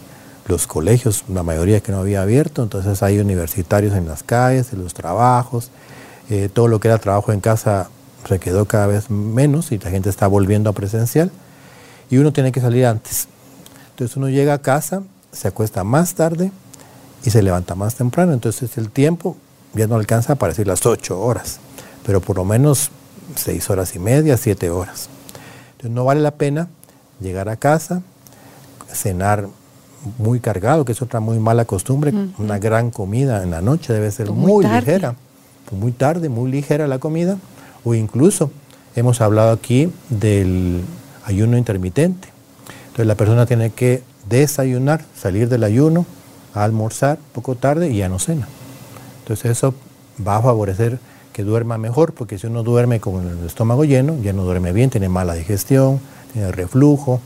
[0.47, 4.83] los colegios, la mayoría que no había abierto, entonces hay universitarios en las calles, en
[4.83, 5.69] los trabajos,
[6.29, 7.89] eh, todo lo que era trabajo en casa
[8.27, 11.31] se quedó cada vez menos y la gente está volviendo a presencial
[12.09, 13.27] y uno tiene que salir antes.
[13.91, 16.51] Entonces uno llega a casa, se acuesta más tarde
[17.23, 19.37] y se levanta más temprano, entonces el tiempo
[19.73, 21.59] ya no alcanza para decir las ocho horas,
[22.05, 22.89] pero por lo menos
[23.35, 25.09] seis horas y media, siete horas.
[25.73, 26.67] Entonces no vale la pena
[27.19, 28.01] llegar a casa,
[28.91, 29.47] cenar
[30.17, 32.13] muy cargado, que es otra muy mala costumbre.
[32.37, 35.15] Una gran comida en la noche debe ser muy, ligera,
[35.71, 37.37] muy tarde, muy ligera la comida.
[37.83, 38.51] O incluso
[38.95, 40.81] hemos hablado aquí del
[41.25, 42.29] ayuno intermitente.
[42.87, 46.05] Entonces la persona tiene que desayunar, salir del ayuno,
[46.53, 48.47] almorzar poco tarde y ya no cena.
[49.19, 49.73] Entonces eso
[50.25, 50.99] va a favorecer
[51.33, 54.89] que duerma mejor, porque si uno duerme con el estómago lleno, ya no duerme bien,
[54.89, 56.01] tiene mala digestión,
[56.33, 57.21] tiene reflujo.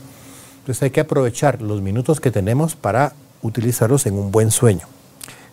[0.60, 4.86] Entonces hay que aprovechar los minutos que tenemos para utilizarlos en un buen sueño.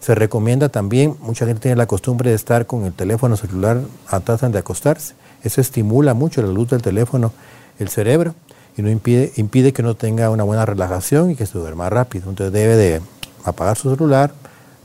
[0.04, 4.42] Se recomienda también, mucha gente tiene la costumbre de estar con el teléfono celular atrás
[4.42, 5.14] de acostarse.
[5.44, 7.32] Eso estimula mucho la luz del teléfono,
[7.80, 8.36] el cerebro,
[8.76, 12.30] y no impide, impide que uno tenga una buena relajación y que se duerma rápido.
[12.30, 13.02] Entonces debe de
[13.46, 14.34] apagar su celular,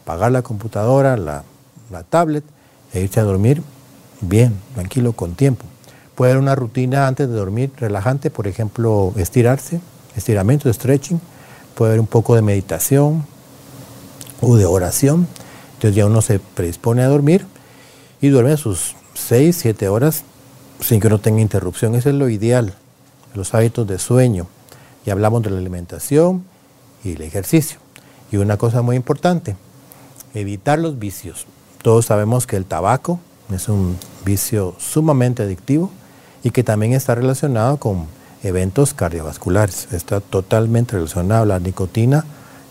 [0.04, 1.42] apagar la computadora, la,
[1.90, 2.44] la tablet,
[2.92, 3.60] e irse a dormir
[4.20, 5.64] bien, tranquilo, con tiempo.
[6.14, 9.80] Puede haber una rutina antes de dormir relajante, por ejemplo, estirarse,
[10.14, 11.20] estiramiento, stretching.
[11.74, 13.26] Puede haber un poco de meditación
[14.40, 15.26] o de oración.
[15.74, 17.46] Entonces ya uno se predispone a dormir
[18.20, 20.24] y duerme sus 6, 7 horas
[20.80, 21.94] sin que uno tenga interrupción.
[21.94, 22.74] Eso es lo ideal,
[23.34, 24.46] los hábitos de sueño.
[25.06, 26.44] Y hablamos de la alimentación
[27.04, 27.78] y el ejercicio.
[28.30, 29.56] Y una cosa muy importante,
[30.34, 31.46] evitar los vicios.
[31.82, 33.20] Todos sabemos que el tabaco
[33.52, 35.90] es un vicio sumamente adictivo
[36.42, 38.06] y que también está relacionado con
[38.42, 39.88] eventos cardiovasculares.
[39.92, 41.46] Está totalmente relacionado.
[41.46, 42.24] La nicotina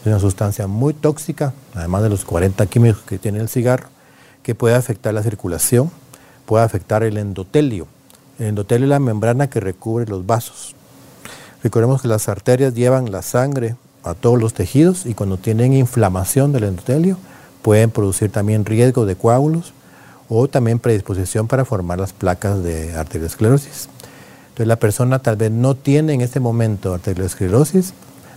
[0.08, 3.88] es una sustancia muy tóxica, además de los 40 químicos que tiene el cigarro,
[4.43, 5.91] que puede afectar la circulación,
[6.46, 7.88] puede afectar el endotelio.
[8.39, 10.76] El endotelio es la membrana que recubre los vasos.
[11.63, 16.54] Recordemos que las arterias llevan la sangre a todos los tejidos y cuando tienen inflamación
[16.54, 17.17] del endotelio
[17.62, 19.74] pueden producir también riesgo de coágulos
[20.30, 23.89] o también predisposición para formar las placas de arteriosclerosis.
[24.50, 27.93] Entonces la persona tal vez no tiene en este momento arteriosclerosis,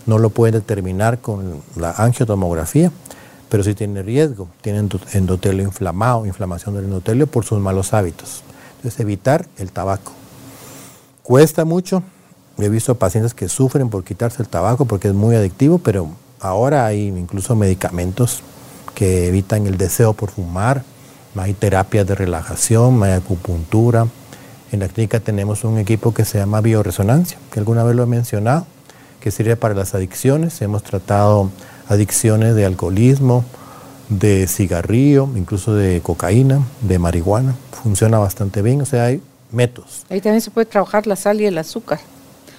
[0.06, 2.90] no lo puede determinar con la angiotomografía,
[3.48, 8.42] pero sí tiene riesgo, tiene endotelio inflamado, inflamación del endotelio por sus malos hábitos.
[8.76, 10.12] Entonces evitar el tabaco.
[11.22, 12.02] Cuesta mucho,
[12.58, 16.08] he visto pacientes que sufren por quitarse el tabaco porque es muy adictivo, pero
[16.40, 18.42] ahora hay incluso medicamentos
[18.94, 20.82] que evitan el deseo por fumar,
[21.36, 24.06] hay terapias de relajación, hay acupuntura.
[24.72, 28.06] En la clínica tenemos un equipo que se llama bioresonancia, que alguna vez lo he
[28.06, 28.66] mencionado,
[29.20, 30.60] que sirve para las adicciones.
[30.62, 31.50] Hemos tratado
[31.88, 33.44] adicciones de alcoholismo,
[34.08, 37.54] de cigarrillo, incluso de cocaína, de marihuana.
[37.82, 40.04] Funciona bastante bien, o sea, hay métodos.
[40.08, 42.00] Ahí también se puede trabajar la sal y el azúcar.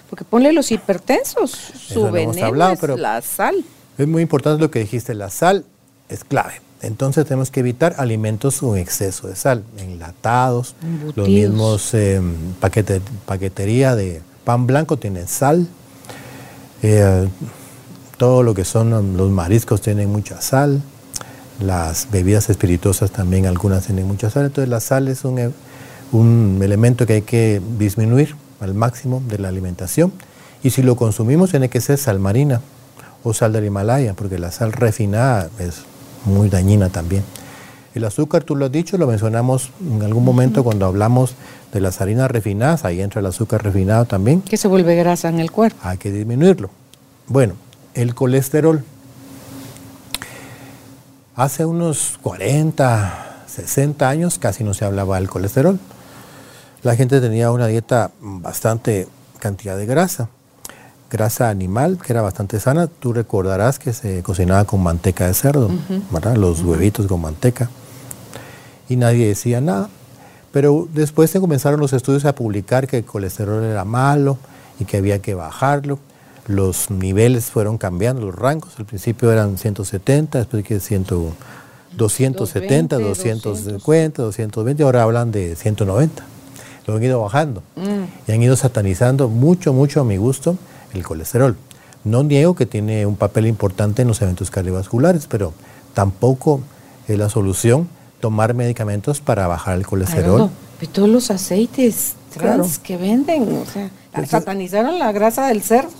[0.10, 3.63] Porque ponle los hipertensos, su veneno pero la sal.
[3.97, 5.65] Es muy importante lo que dijiste, la sal
[6.10, 6.62] es clave.
[6.82, 10.76] Entonces tenemos que evitar alimentos con exceso de sal, enlatados,
[11.15, 12.19] los mismos eh,
[13.26, 15.67] paquetería de pan blanco tienen sal,
[16.82, 17.28] eh,
[18.17, 20.82] todo lo que son los mariscos tienen mucha sal,
[21.60, 25.54] las bebidas espirituosas también algunas tienen mucha sal, entonces la sal es un,
[26.12, 30.12] un elemento que hay que disminuir al máximo de la alimentación
[30.63, 32.62] y si lo consumimos tiene que ser sal marina
[33.24, 35.82] o sal del Himalaya, porque la sal refinada es
[36.26, 37.24] muy dañina también.
[37.93, 41.36] El azúcar, tú lo has dicho, lo mencionamos en algún momento cuando hablamos
[41.73, 44.41] de las harinas refinadas, ahí entra el azúcar refinado también.
[44.41, 45.77] Que se vuelve grasa en el cuerpo.
[45.84, 46.69] Hay que disminuirlo.
[47.27, 47.56] Bueno,
[47.93, 48.84] el colesterol.
[51.36, 55.80] Hace unos 40, 60 años casi no se hablaba del colesterol.
[56.84, 59.08] La gente tenía una dieta bastante
[59.39, 60.30] cantidad de grasa
[61.12, 62.88] grasa animal, que era bastante sana.
[62.88, 65.69] Tú recordarás que se cocinaba con manteca de cerdo,
[66.10, 66.38] ¿verdad?
[66.38, 67.69] Los huevitos con manteca.
[68.91, 69.89] Y nadie decía nada.
[70.51, 74.38] Pero después se comenzaron los estudios a publicar que el colesterol era malo
[74.82, 75.97] y que había que bajarlo.
[76.45, 78.73] Los niveles fueron cambiando, los rangos.
[78.80, 81.06] Al principio eran 170, después que 100,
[81.95, 86.23] 270, 250, 220, ahora hablan de 190.
[86.86, 88.27] Lo han ido bajando mm.
[88.27, 90.58] y han ido satanizando mucho, mucho a mi gusto
[90.93, 91.56] el colesterol.
[92.04, 95.54] No niego que tiene un papel importante en los eventos cardiovasculares, pero
[95.93, 96.60] tampoco
[97.08, 97.88] es la solución
[98.21, 100.49] tomar medicamentos para bajar el colesterol.
[100.79, 103.89] y todos los aceites trans que venden, o sea,
[104.25, 105.91] satanizaron la grasa del cerdo,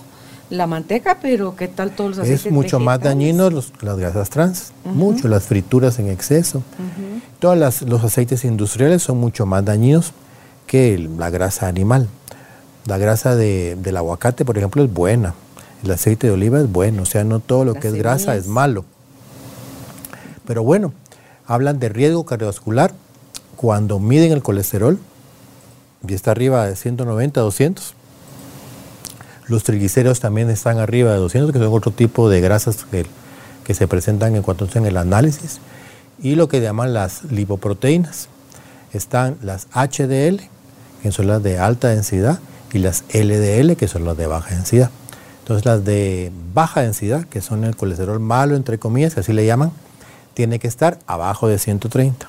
[0.48, 2.46] la manteca, pero ¿qué tal todos los aceites?
[2.46, 6.62] Es mucho más dañino las grasas trans, mucho, las frituras en exceso.
[7.38, 10.12] Todos los aceites industriales son mucho más dañinos
[10.66, 12.08] que la grasa animal.
[12.86, 15.34] La grasa del aguacate, por ejemplo, es buena.
[15.84, 17.02] El aceite de oliva es bueno.
[17.02, 18.84] O sea, no todo lo que es grasa es malo.
[20.46, 20.92] Pero bueno,
[21.46, 22.92] hablan de riesgo cardiovascular
[23.56, 24.98] cuando miden el colesterol
[26.06, 27.94] y está arriba de 190, 200.
[29.46, 33.06] Los triglicéridos también están arriba de 200, que son otro tipo de grasas que,
[33.64, 35.60] que se presentan en cuanto en el análisis.
[36.20, 38.28] Y lo que llaman las lipoproteínas.
[38.92, 40.40] Están las HDL,
[41.02, 42.40] que son las de alta densidad,
[42.72, 44.90] y las LDL, que son las de baja densidad.
[45.40, 49.72] Entonces las de baja densidad, que son el colesterol malo, entre comillas, así le llaman,
[50.34, 52.28] tiene que estar abajo de 130.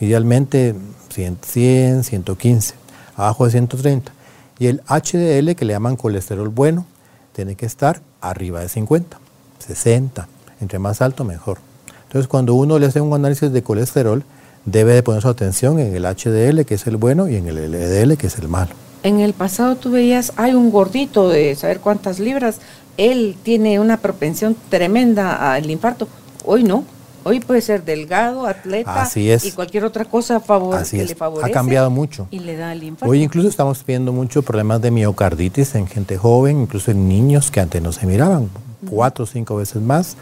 [0.00, 0.74] Idealmente
[1.10, 2.74] 100, 115,
[3.16, 4.12] abajo de 130.
[4.58, 6.86] Y el HDL, que le llaman colesterol bueno,
[7.32, 9.18] tiene que estar arriba de 50,
[9.58, 10.28] 60.
[10.60, 11.58] Entre más alto, mejor.
[12.04, 14.24] Entonces, cuando uno le hace un análisis de colesterol,
[14.64, 17.56] debe de poner su atención en el HDL, que es el bueno, y en el
[17.56, 21.80] LDL, que es el malo en el pasado tú veías, hay un gordito de saber
[21.80, 22.58] cuántas libras,
[22.96, 26.08] él tiene una propensión tremenda al infarto.
[26.44, 26.84] Hoy no.
[27.24, 31.50] Hoy puede ser delgado, atleta y cualquier otra cosa favor que le favorece.
[31.50, 32.28] Ha cambiado mucho.
[32.30, 33.10] Y le da el infarto.
[33.10, 37.60] Hoy incluso estamos viendo muchos problemas de miocarditis en gente joven, incluso en niños que
[37.60, 38.50] antes no se miraban,
[38.88, 40.16] cuatro o cinco veces más.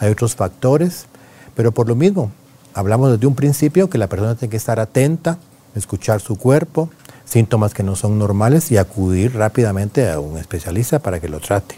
[0.00, 1.06] Hay otros factores,
[1.54, 2.30] pero por lo mismo,
[2.72, 5.38] hablamos desde un principio que la persona tiene que estar atenta,
[5.74, 6.88] escuchar su cuerpo,
[7.26, 11.76] síntomas que no son normales y acudir rápidamente a un especialista para que lo trate.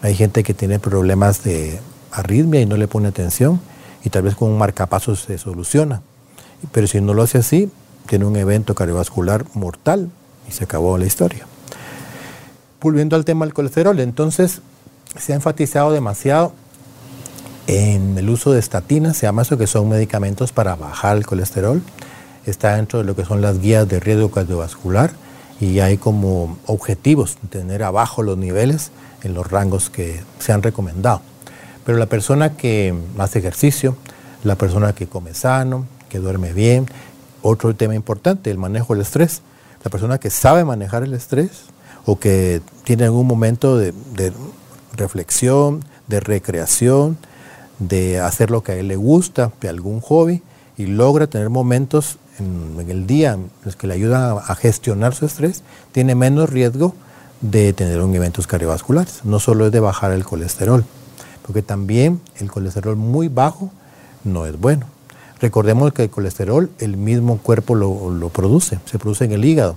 [0.00, 1.80] Hay gente que tiene problemas de
[2.12, 3.60] arritmia y no le pone atención
[4.04, 6.02] y tal vez con un marcapasos se soluciona.
[6.72, 7.70] Pero si no lo hace así,
[8.06, 10.10] tiene un evento cardiovascular mortal
[10.48, 11.46] y se acabó la historia.
[12.80, 14.62] Volviendo al tema del colesterol, entonces
[15.18, 16.52] se ha enfatizado demasiado
[17.66, 21.82] en el uso de estatinas, se llama eso que son medicamentos para bajar el colesterol
[22.46, 25.12] está dentro de lo que son las guías de riesgo cardiovascular
[25.60, 28.90] y hay como objetivos tener abajo los niveles
[29.22, 31.20] en los rangos que se han recomendado.
[31.84, 33.96] Pero la persona que hace ejercicio,
[34.44, 36.86] la persona que come sano, que duerme bien,
[37.42, 39.42] otro tema importante, el manejo del estrés.
[39.82, 41.62] La persona que sabe manejar el estrés
[42.04, 43.94] o que tiene algún momento de,
[44.96, 47.16] reflexión, de recreación,
[47.78, 50.42] de hacer lo que a él le gusta, de algún hobby,
[50.76, 55.26] y logra tener momentos en, el día en los que le ayudan a, gestionar su
[55.26, 55.62] estrés,
[55.92, 56.94] tiene menos riesgo
[57.40, 59.24] de tener un eventos cardiovasculares.
[59.24, 60.84] No solo es de bajar el colesterol,
[61.50, 63.72] porque también el colesterol muy bajo
[64.22, 64.86] no es bueno.
[65.40, 69.74] Recordemos que el colesterol el mismo cuerpo lo, produce, se produce en el hígado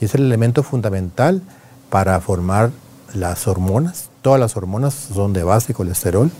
[0.00, 1.42] y es el elemento fundamental
[1.90, 2.70] para formar
[3.14, 4.10] las hormonas.
[4.22, 6.30] Todas las hormonas son de base colesterol.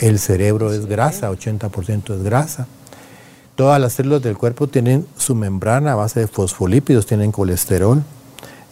[0.00, 2.66] El cerebro es grasa, 80% es grasa.
[3.54, 8.02] Todas las células del cuerpo tienen su membrana a base de fosfolípidos, tienen colesterol.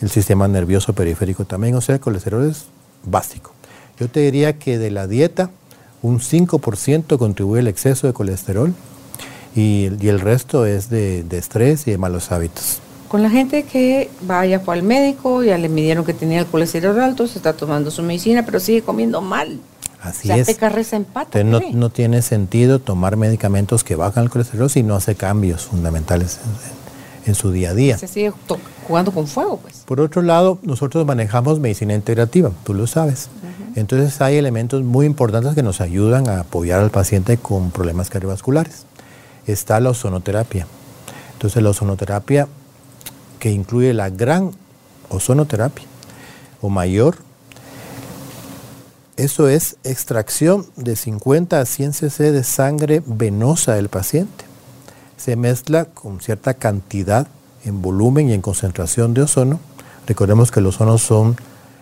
[0.00, 2.64] El sistema nervioso periférico también, o sea, el colesterol es
[3.04, 3.55] básico.
[3.98, 5.50] Yo te diría que de la dieta,
[6.02, 8.74] un 5% contribuye el exceso de colesterol
[9.54, 12.80] y, el resto es de, estrés y de malos hábitos.
[13.08, 17.00] Con la gente que vaya fue al médico, ya le midieron que tenía el colesterol
[17.00, 19.58] alto, se está tomando su medicina, pero sigue comiendo mal.
[20.02, 20.48] Así es.
[20.92, 25.62] empata, no, no, tiene sentido tomar medicamentos que bajan el colesterol si no hace cambios
[25.64, 26.38] fundamentales
[27.24, 27.98] en, su día a día.
[27.98, 28.32] Se sigue
[28.86, 29.82] jugando con fuego, pues.
[29.86, 33.28] Por otro lado, nosotros manejamos medicina integrativa, tú lo sabes.
[33.74, 38.86] Entonces hay elementos muy importantes que nos ayudan a apoyar al paciente con problemas cardiovasculares
[39.46, 40.66] está la ozonoterapia.
[41.34, 42.48] Entonces la ozonoterapia
[43.38, 44.52] que incluye la gran
[45.08, 45.86] ozonoterapia
[46.60, 47.16] o mayor,
[49.16, 54.44] eso es extracción de 50 a 100 cc de sangre venosa del paciente.
[55.16, 57.26] Se mezcla con cierta cantidad
[57.66, 59.60] en volumen y en concentración de ozono.
[60.06, 61.36] Recordemos que el ozono son,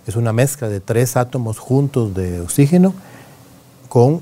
[0.06, 2.94] es una mezcla de tres átomos juntos de oxígeno
[3.88, 4.20] con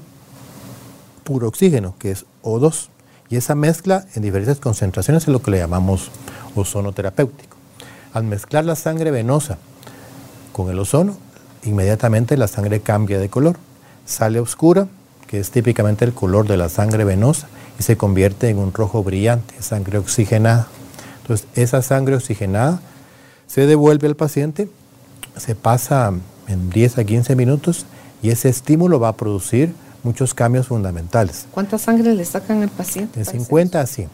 [1.24, 2.88] puro oxígeno, que es O2.
[3.30, 6.10] Y esa mezcla en diferentes concentraciones es lo que le llamamos
[6.54, 7.56] ozono terapéutico.
[8.12, 9.56] Al mezclar la sangre venosa
[10.52, 11.16] con el ozono,
[11.64, 13.56] inmediatamente la sangre cambia de color.
[14.04, 14.88] Sale oscura,
[15.28, 17.48] que es típicamente el color de la sangre venosa,
[17.78, 20.66] y se convierte en un rojo brillante, sangre oxigenada.
[21.22, 22.80] Entonces, esa sangre oxigenada
[23.46, 24.68] se devuelve al paciente,
[25.36, 26.12] se pasa
[26.48, 27.86] en 10 a 15 minutos
[28.22, 31.46] y ese estímulo va a producir muchos cambios fundamentales.
[31.52, 33.20] ¿Cuánta sangre le sacan al paciente?
[33.20, 34.08] De 50 a 100.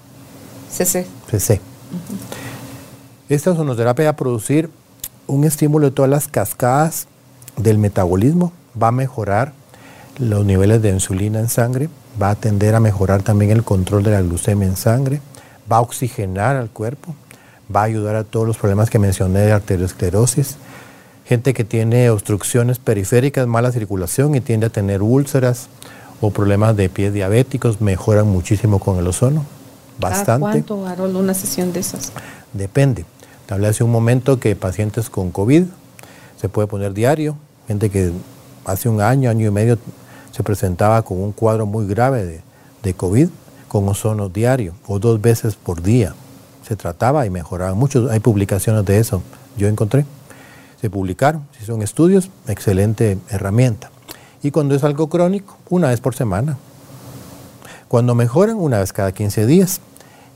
[0.70, 1.06] CC.
[1.30, 1.60] CC.
[3.28, 4.70] Esta ozonoterapia va a producir
[5.26, 7.06] un estímulo de todas las cascadas
[7.56, 9.52] del metabolismo, va a mejorar
[10.18, 11.88] los niveles de insulina en sangre,
[12.20, 15.20] va a tender a mejorar también el control de la glucemia en sangre,
[15.70, 17.14] va a oxigenar al cuerpo,
[17.74, 20.56] va a ayudar a todos los problemas que mencioné de arteriosclerosis,
[21.26, 25.68] gente que tiene obstrucciones periféricas, mala circulación y tiende a tener úlceras
[26.20, 29.44] o problemas de pies diabéticos, mejoran muchísimo con el ozono.
[30.00, 30.40] Bastante.
[30.40, 32.12] ¿Cuánto, Harold, una sesión de esas?
[32.52, 33.04] Depende.
[33.46, 35.64] Te hablé hace un momento que pacientes con COVID
[36.40, 38.12] se puede poner diario, gente que
[38.64, 39.78] hace un año, año y medio
[40.30, 42.40] se presentaba con un cuadro muy grave de,
[42.82, 43.28] de COVID
[43.68, 46.14] con ozono diario o dos veces por día.
[46.66, 48.08] Se trataba y mejoraba mucho.
[48.10, 49.22] Hay publicaciones de eso.
[49.56, 50.04] Yo encontré
[50.80, 51.46] se publicaron.
[51.58, 53.90] Si son estudios, excelente herramienta.
[54.42, 56.56] Y cuando es algo crónico, una vez por semana.
[57.88, 59.80] Cuando mejoran, una vez cada 15 días.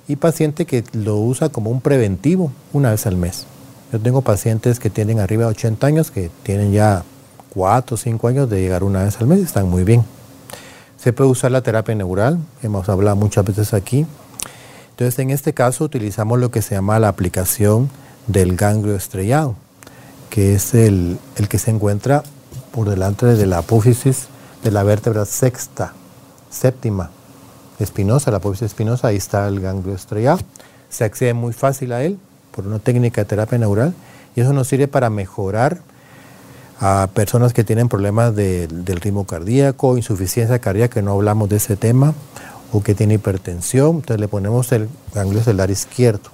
[0.09, 3.47] Y paciente que lo usa como un preventivo, una vez al mes.
[3.93, 7.05] Yo tengo pacientes que tienen arriba de 80 años, que tienen ya
[7.51, 10.03] 4 o 5 años de llegar una vez al mes están muy bien.
[11.03, 14.07] Se puede usar la terapia neural, hemos hablado muchas veces aquí.
[14.91, 17.91] Entonces, en este caso utilizamos lo que se llama la aplicación
[18.29, 19.57] del ganglio estrellado
[20.33, 21.19] que es el,
[21.51, 22.23] que se encuentra
[22.71, 24.29] por delante de la apófisis
[24.65, 25.93] de la vértebra sexta,
[26.49, 27.11] séptima,
[27.79, 30.39] espinosa, la apófisis espinosa, ahí está el ganglio estrellado.
[30.89, 32.19] Se accede muy fácil a él
[32.51, 33.93] por una técnica de terapia neural
[34.35, 35.81] y eso nos sirve para mejorar
[36.81, 41.77] a personas que tienen problemas del ritmo cardíaco, insuficiencia cardíaca, que no hablamos de ese
[41.77, 42.15] tema,
[42.73, 46.31] o que tiene hipertensión, entonces le ponemos el ganglio celular izquierdo.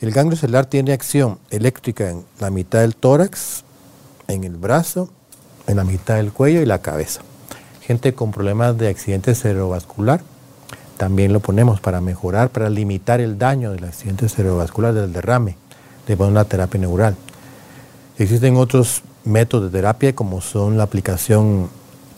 [0.00, 3.64] El ganglio celular tiene acción eléctrica en la mitad del tórax,
[4.28, 5.10] en el brazo,
[5.66, 7.22] en la mitad del cuello y la cabeza.
[7.80, 10.22] Gente con problemas de accidente cerebrovascular,
[10.96, 15.56] también lo ponemos para mejorar, para limitar el daño del accidente cerebrovascular, del derrame,
[16.06, 17.16] le ponemos una terapia neural.
[18.16, 21.68] Existen otros métodos de terapia como son la aplicación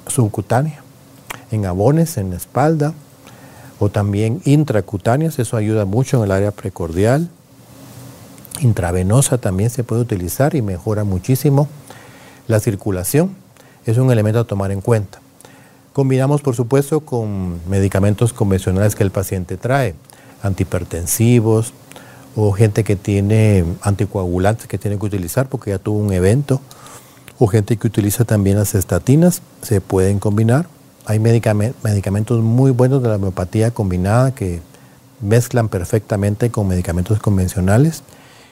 [0.06, 0.82] subcutánea,
[1.50, 2.92] en abones, en la espalda,
[3.78, 7.30] o también intracutáneas, eso ayuda mucho en el área precordial.
[8.60, 11.68] Intravenosa también se puede utilizar y mejora muchísimo
[12.46, 13.34] la circulación.
[13.86, 15.20] Es un elemento a tomar en cuenta.
[15.94, 19.94] Combinamos, por supuesto, con medicamentos convencionales que el paciente trae,
[20.42, 21.72] antihipertensivos
[22.36, 26.60] o gente que tiene anticoagulantes que tiene que utilizar porque ya tuvo un evento,
[27.38, 30.68] o gente que utiliza también las estatinas, se pueden combinar
[31.08, 34.60] hay medicamentos muy buenos de la homeopatía combinada que
[35.20, 38.02] mezclan perfectamente con medicamentos convencionales.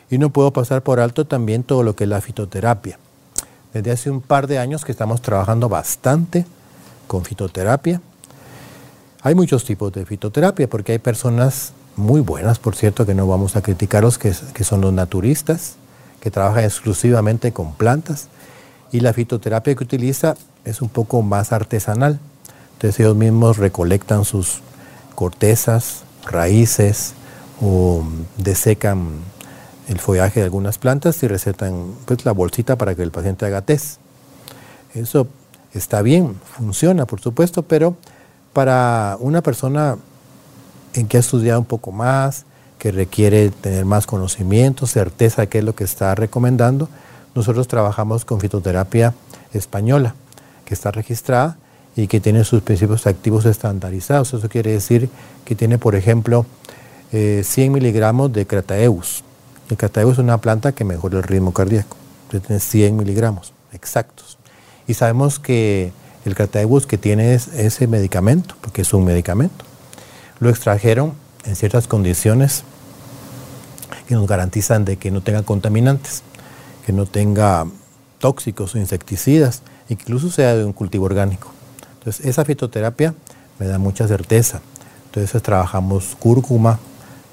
[0.08, 3.00] Y no puedo pasar por alto también todo lo que es la fitoterapia.
[3.72, 6.46] Desde hace un par de años que estamos trabajando bastante
[7.08, 8.00] con fitoterapia.
[9.22, 13.56] Hay muchos tipos de fitoterapia porque hay personas muy buenas, por cierto, que no vamos
[13.56, 15.76] a criticarlos, que, que son los naturistas,
[16.20, 18.28] que trabajan exclusivamente con plantas.
[18.92, 22.20] Y la fitoterapia que utiliza es un poco más artesanal
[22.74, 24.60] entonces ellos mismos recolectan sus
[25.14, 27.14] cortezas, raíces
[27.62, 28.04] o
[28.36, 29.08] desecan
[29.88, 33.62] el follaje de algunas plantas y recetan pues, la bolsita para que el paciente haga
[33.62, 34.00] test.
[34.92, 35.28] Eso
[35.72, 37.96] está bien, funciona por supuesto, pero
[38.52, 39.96] para una persona
[40.94, 42.44] en que ha estudiado un poco más,
[42.78, 46.88] que requiere tener más conocimiento, certeza de qué es lo que está recomendando,
[47.34, 49.14] nosotros trabajamos con fitoterapia
[49.52, 50.14] española,
[50.64, 51.56] que está registrada
[51.96, 54.34] y que tiene sus principios activos estandarizados.
[54.34, 55.08] Eso quiere decir
[55.44, 56.46] que tiene, por ejemplo,
[57.10, 59.22] 100 eh, miligramos de Crataeus.
[59.70, 61.96] El Crataeus es una planta que mejora el ritmo cardíaco.
[62.30, 64.38] Tiene 100 miligramos exactos.
[64.86, 65.92] Y sabemos que
[66.24, 69.64] el Crataeus que tiene ese medicamento, porque es un medicamento,
[70.44, 71.14] lo extrajeron
[71.44, 72.62] en ciertas condiciones
[74.06, 76.22] que nos garantizan de que no tenga contaminantes,
[76.84, 77.66] que no tenga
[78.18, 81.50] tóxicos o insecticidas, incluso sea de un cultivo orgánico.
[81.98, 83.14] Entonces, esa fitoterapia
[83.58, 84.60] me da mucha certeza.
[85.06, 86.78] Entonces, trabajamos cúrcuma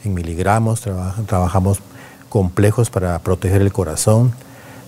[0.03, 0.81] en miligramos,
[1.27, 1.79] trabajamos
[2.29, 4.31] complejos para proteger el corazón.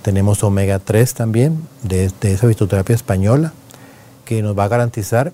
[0.02, 3.52] Tenemos omega 3 también de, esa fitoterapia española
[4.26, 5.34] que nos va a garantizar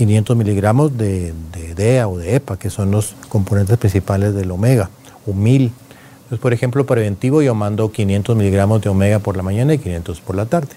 [0.00, 4.88] 500 miligramos de, de, DEA o de EPA, que son los componentes principales del omega,
[5.26, 5.64] o 1000.
[5.64, 10.22] Entonces, por ejemplo, preventivo yo mando 500 miligramos de omega por la mañana y 500
[10.22, 10.70] por la tarde.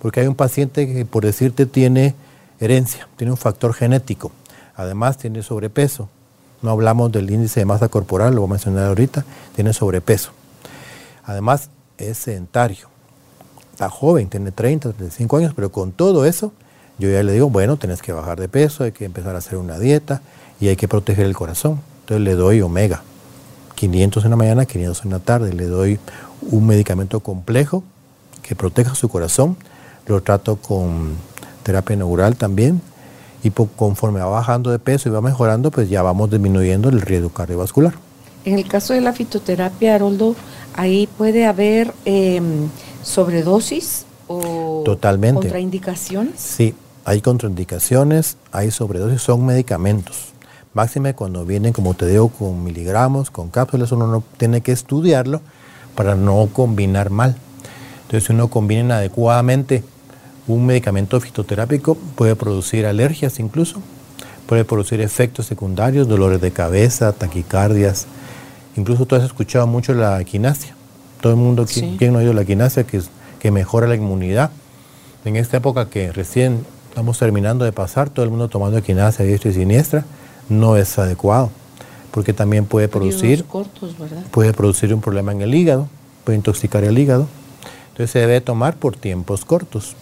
[0.00, 2.16] Porque hay un paciente que, por decirte, tiene
[2.58, 4.32] herencia, tiene un factor genético.
[4.74, 6.08] Además tiene sobrepeso.
[6.60, 10.32] No hablamos del índice de masa corporal, lo voy a mencionar ahorita, tiene sobrepeso.
[11.22, 12.88] Además es sedentario.
[13.70, 16.52] Está joven, tiene 30, 35 años, pero con todo eso,
[16.98, 19.58] yo ya le digo, bueno, tienes que bajar de peso, hay que empezar a hacer
[19.58, 20.22] una dieta
[20.60, 21.80] y hay que proteger el corazón.
[22.00, 23.02] Entonces le doy omega,
[23.74, 25.52] 500 en la mañana, 500 en la tarde.
[25.52, 25.98] Le doy
[26.42, 27.82] un medicamento complejo
[28.42, 29.56] que proteja su corazón.
[30.06, 31.14] Lo trato con
[31.62, 32.80] terapia neural también.
[33.42, 37.28] Y conforme va bajando de peso y va mejorando, pues ya vamos disminuyendo el riesgo
[37.28, 37.94] cardiovascular.
[38.44, 40.34] En el caso de la fitoterapia, Haroldo,
[40.74, 42.68] ahí puede haber em,
[43.02, 45.40] sobredosis o Totalmente.
[45.40, 46.40] contraindicaciones.
[46.40, 46.74] Sí,
[47.04, 50.32] hay contraindicaciones, hay sobredosis, son medicamentos.
[50.72, 55.40] Máxime cuando vienen, como te digo, con miligramos, con cápsulas, uno no tiene que estudiarlo
[55.94, 57.36] para no combinar mal.
[58.02, 59.84] Entonces, si uno combina adecuadamente
[60.46, 63.80] un medicamento fitoterápico puede producir alergias incluso,
[64.46, 68.06] puede producir efectos secundarios, dolores de cabeza, taquicardias.
[68.76, 70.74] Incluso tú has escuchado mucho la equinacia.
[71.20, 72.84] Todo el mundo, ¿quién no ha oído la equinacia?
[72.84, 73.00] Que,
[73.38, 74.50] que mejora la inmunidad.
[75.24, 79.50] En esta época que recién estamos terminando de pasar, todo el mundo tomando equinacia diestra
[79.50, 80.04] y siniestra,
[80.48, 81.50] no es adecuado.
[82.12, 83.44] Porque también puede producir,
[84.30, 85.88] puede producir un problema en el hígado,
[86.22, 87.26] puede intoxicar el hígado.
[87.88, 89.96] Entonces se debe tomar por tiempos cortos.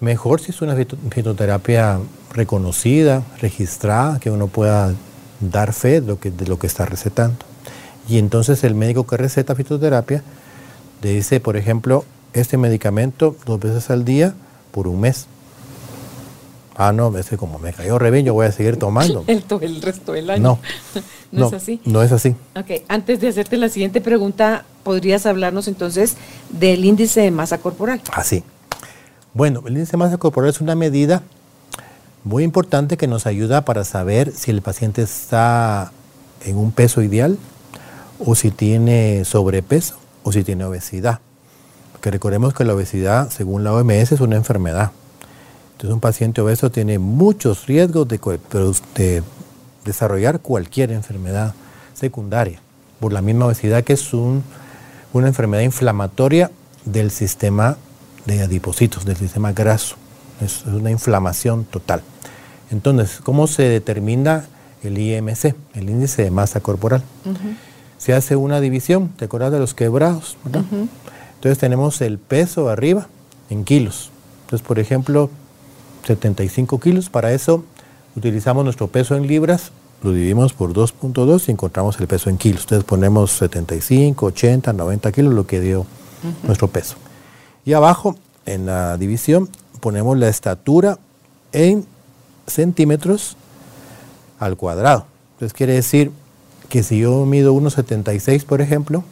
[0.00, 2.00] Mejor si es una fitoterapia
[2.34, 4.92] reconocida, registrada, que uno pueda
[5.38, 7.36] dar fe de lo que, de lo que está recetando.
[8.08, 10.24] Y entonces el médico que receta fitoterapia
[11.00, 14.34] le dice, por ejemplo, este medicamento dos veces al día
[14.72, 15.28] por un mes.
[16.80, 19.24] Ah, no, es que como me cayó re yo voy a seguir tomando.
[19.26, 20.58] El, el resto del año.
[21.30, 21.80] No, no, es así.
[21.84, 22.34] No es así.
[22.56, 26.16] Ok, antes de hacerte la siguiente pregunta, ¿podrías hablarnos entonces
[26.48, 28.00] del índice de masa corporal?
[28.14, 28.42] Así.
[28.70, 28.86] Ah,
[29.34, 31.22] bueno, el índice de masa corporal es una medida
[32.24, 35.92] muy importante que nos ayuda para saber si el paciente está
[36.46, 37.36] en un peso ideal
[38.24, 41.20] o si tiene sobrepeso o si tiene obesidad.
[41.92, 44.92] Porque recordemos que la obesidad, según la OMS, es una enfermedad.
[45.78, 49.22] Entonces un paciente obeso tiene muchos riesgos de,
[49.84, 51.54] desarrollar cualquier enfermedad
[51.94, 52.60] secundaria
[52.98, 56.50] por la misma obesidad que es una enfermedad inflamatoria
[56.84, 57.76] del sistema
[58.26, 59.94] de adipocitos, del sistema graso.
[60.40, 62.02] Es una inflamación total.
[62.72, 64.48] Entonces, ¿cómo se determina
[64.82, 67.04] el IMC, el índice de masa corporal.
[67.98, 70.36] Se hace una división, ¿te acuerdas de los quebrados?
[70.44, 73.06] Entonces tenemos el peso arriba
[73.48, 74.10] en kilos.
[74.42, 75.30] Entonces, por ejemplo,
[76.04, 77.64] 75 kilos, para eso
[78.16, 79.72] utilizamos nuestro peso en libras,
[80.02, 82.62] lo dividimos por 2.2 y encontramos el peso en kilos.
[82.62, 85.86] Entonces ponemos 75, 80, 90 kilos, lo que dio
[86.44, 86.96] nuestro peso.
[87.64, 89.48] Y abajo, en la división,
[89.80, 90.98] ponemos la estatura
[91.52, 91.84] en
[92.46, 93.36] centímetros
[94.38, 95.06] al cuadrado.
[95.34, 96.10] Entonces quiere decir
[96.68, 99.04] que si yo mido 1,76 por ejemplo,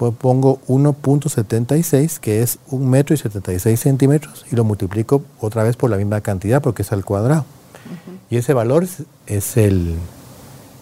[0.00, 5.76] pues pongo 1.76 que es 1 metro y 76 centímetros y lo multiplico otra vez
[5.76, 7.44] por la misma cantidad porque es al cuadrado.
[8.30, 8.86] Y ese valor
[9.26, 9.96] es, el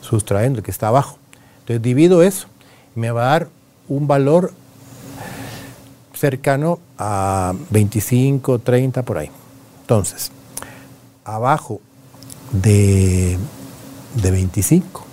[0.02, 1.18] sustraendo, el que está abajo.
[1.62, 2.46] Entonces divido eso
[2.94, 3.48] y me va a dar
[3.88, 4.52] un valor
[6.14, 9.32] cercano a 25, 30 por ahí.
[9.80, 10.30] Entonces,
[11.24, 11.80] abajo
[12.52, 13.36] de,
[14.22, 15.04] de 25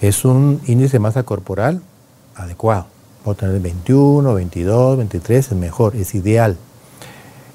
[0.00, 1.82] es un índice de masa corporal
[2.34, 2.86] adecuado.
[3.24, 6.56] Puedo tener 21, 22, 23, es mejor, es ideal.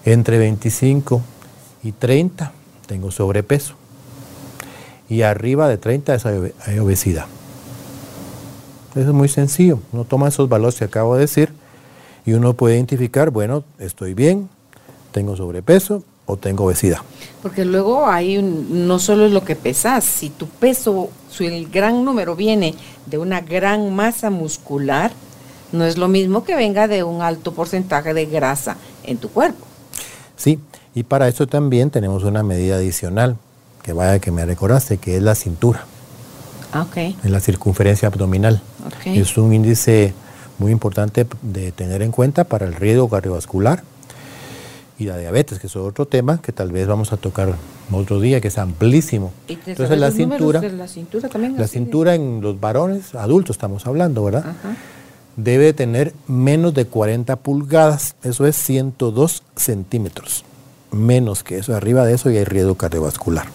[0.03, 1.21] Entre 25
[1.83, 2.51] y 30
[2.87, 3.75] tengo sobrepeso.
[5.09, 6.17] Y arriba de 30
[6.65, 7.25] hay obesidad.
[8.91, 9.79] Eso es muy sencillo.
[9.91, 11.53] Uno toma esos valores que acabo de decir
[12.25, 14.49] y uno puede identificar, bueno, estoy bien,
[15.11, 16.99] tengo sobrepeso o tengo obesidad.
[17.41, 22.03] Porque luego ahí no solo es lo que pesas, si tu peso, si el gran
[22.03, 22.73] número viene
[23.05, 25.11] de una gran masa muscular,
[25.71, 29.65] no es lo mismo que venga de un alto porcentaje de grasa en tu cuerpo.
[30.35, 30.59] Sí,
[30.93, 33.37] y para eso también tenemos una medida adicional,
[33.83, 35.85] que vaya que me recordaste, que es la cintura.
[36.73, 36.97] Ah, ok.
[37.23, 38.61] Es la circunferencia abdominal.
[39.05, 40.13] Es un índice
[40.57, 43.83] muy importante de tener en cuenta para el riesgo cardiovascular
[44.97, 47.55] y la diabetes, que es otro tema que tal vez vamos a tocar
[47.91, 49.33] otro día, que es amplísimo.
[49.47, 51.57] Entonces la cintura, la cintura también.
[51.57, 54.55] La cintura en los varones adultos estamos hablando, ¿verdad?
[55.35, 60.45] Debe tener menos de 40 pulgadas, eso es 102 centímetros.
[60.91, 63.47] Menos que eso, arriba de eso y hay riesgo cardiovascular.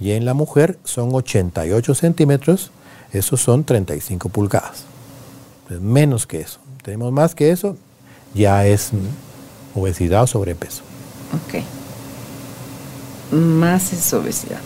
[0.00, 2.72] Y en la mujer son 88 centímetros,
[3.12, 4.84] esos son 35 pulgadas.
[5.80, 6.58] menos que eso.
[6.82, 7.76] Tenemos más que eso,
[8.34, 8.90] ya es
[9.74, 10.82] obesidad o sobrepeso.
[11.46, 11.62] Ok.
[13.32, 14.60] Más es obesidad.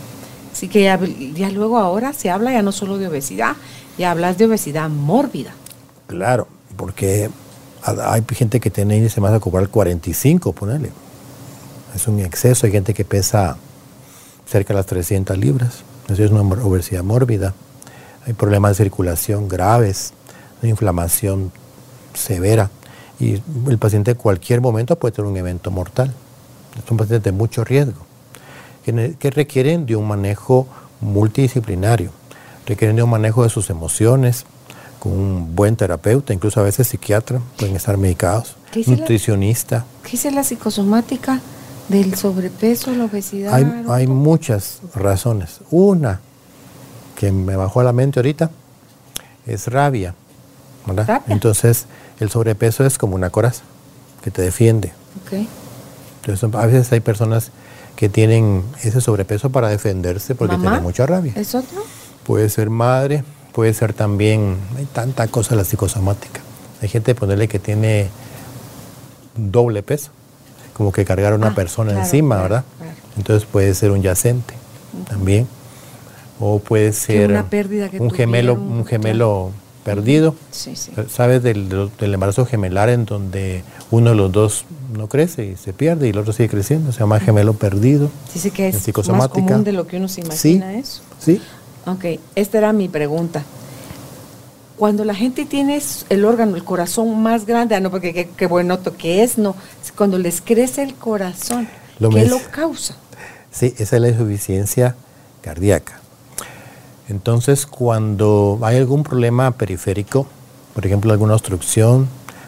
[0.51, 3.55] Así que ya, luego ahora se habla ya no solo de obesidad,
[3.97, 5.51] ya hablas de obesidad mórbida.
[6.07, 6.47] Claro,
[6.77, 7.29] porque
[7.83, 10.91] hay gente que tiene índice más a cobrar 45, ponerle.
[11.95, 13.57] Es un exceso, hay gente que pesa
[14.45, 15.83] cerca de las 300 libras.
[16.07, 17.53] Eso es una obesidad mórbida.
[18.25, 20.13] Hay problemas de circulación graves,
[20.61, 21.51] de inflamación
[22.13, 22.69] severa
[23.19, 26.13] y el paciente en cualquier momento puede tener un evento mortal.
[26.87, 28.05] Son pacientes de mucho riesgo,
[28.83, 30.67] que, requieren de un manejo
[31.01, 32.11] multidisciplinario,
[32.65, 34.45] requieren de un manejo de sus emociones,
[34.99, 38.55] con un buen terapeuta, incluso a veces psiquiatra, pueden estar medicados,
[38.87, 39.85] nutricionista.
[40.01, 41.41] ¿Qué dice la psicosomática
[41.89, 43.53] del sobrepeso, la obesidad?
[43.53, 45.59] Hay, hay muchas razones.
[45.69, 46.21] Una
[47.17, 48.49] que me bajó a la mente ahorita
[49.45, 50.15] es rabia.
[50.85, 51.21] ¿verdad?
[51.27, 51.85] Entonces,
[52.23, 53.63] el sobrepeso es como una coraza
[54.23, 54.93] que te defiende.
[56.21, 57.51] Entonces, a veces hay personas
[57.95, 61.33] que tienen ese sobrepeso para defenderse porque tienen mucha rabia.
[61.35, 61.83] ¿Es otro?
[62.25, 66.41] Puede ser madre, puede ser también, hay tanta cosa la psicosomática.
[66.81, 68.09] Hay gente, ponerle que tiene
[69.35, 70.11] doble peso,
[70.73, 72.63] como que cargar a una ah, persona encima, ¿verdad?
[73.17, 74.53] Entonces puede ser un yacente
[75.07, 75.47] también.
[76.39, 77.45] O puede ser
[77.99, 79.51] un gemelo, un gemelo
[79.83, 80.35] perdido.
[81.09, 84.65] ¿Sabes del, embarazo gemelar en donde uno de los dos
[84.95, 86.91] no crece y se pierde y el otro sigue creciendo?
[86.91, 88.09] Se llama gemelo perdido.
[88.33, 91.01] Dice que es más común de lo que uno se imagina eso.
[91.19, 91.41] Sí.
[91.85, 92.05] Ok,
[92.35, 93.43] esta era mi pregunta.
[94.77, 98.79] Cuando la gente tiene el órgano, el corazón más grande, ah, no, porque qué, bueno
[98.97, 99.55] que es, no,
[99.95, 101.67] cuando les crece el corazón,
[101.99, 102.95] ¿qué lo causa?
[103.51, 104.95] Sí, esa es la insuficiencia
[105.41, 106.02] cardíaca.
[107.09, 110.25] Entonces, cuando hay algún problema periférico,
[110.73, 112.07] por ejemplo, alguna obstrucción,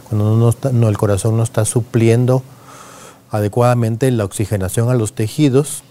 [0.10, 2.42] cuando el corazón no está supliendo
[3.32, 5.84] adecuadamente la oxigenación a los tejidos,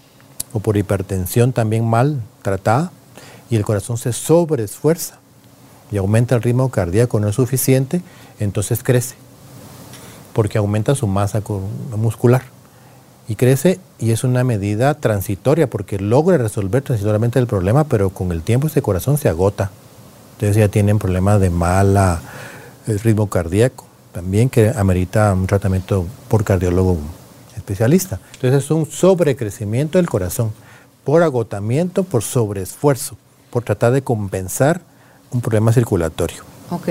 [0.53, 2.91] o por hipertensión también mal tratada,
[3.49, 5.19] y el corazón se sobreesfuerza
[5.91, 8.01] y aumenta el ritmo cardíaco no es suficiente,
[8.39, 9.15] entonces crece,
[10.33, 11.41] porque aumenta su masa
[11.95, 12.54] muscular
[13.27, 18.31] y crece y es una medida transitoria porque logra resolver transitoriamente el problema, pero con
[18.31, 19.71] el tiempo ese corazón se agota.
[20.33, 22.21] Entonces ya tienen problemas de mala
[22.87, 26.97] el ritmo cardíaco, también que amerita un tratamiento por cardiólogo
[27.55, 28.19] especialista.
[28.33, 30.51] Entonces es un sobrecrecimiento del corazón.
[31.03, 33.15] por agotamiento, por sobreesfuerzo,
[33.51, 34.81] por tratar de compensar
[35.31, 36.43] un problema circulatorio.
[36.71, 36.89] Ok.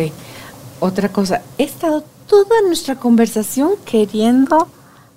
[0.79, 4.69] Otra cosa, he estado toda nuestra conversación queriendo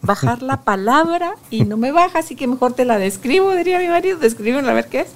[0.01, 3.87] bajar la palabra y no me baja, así que mejor te la describo, diría mi
[3.87, 5.09] marido, descríbela a ver qué es.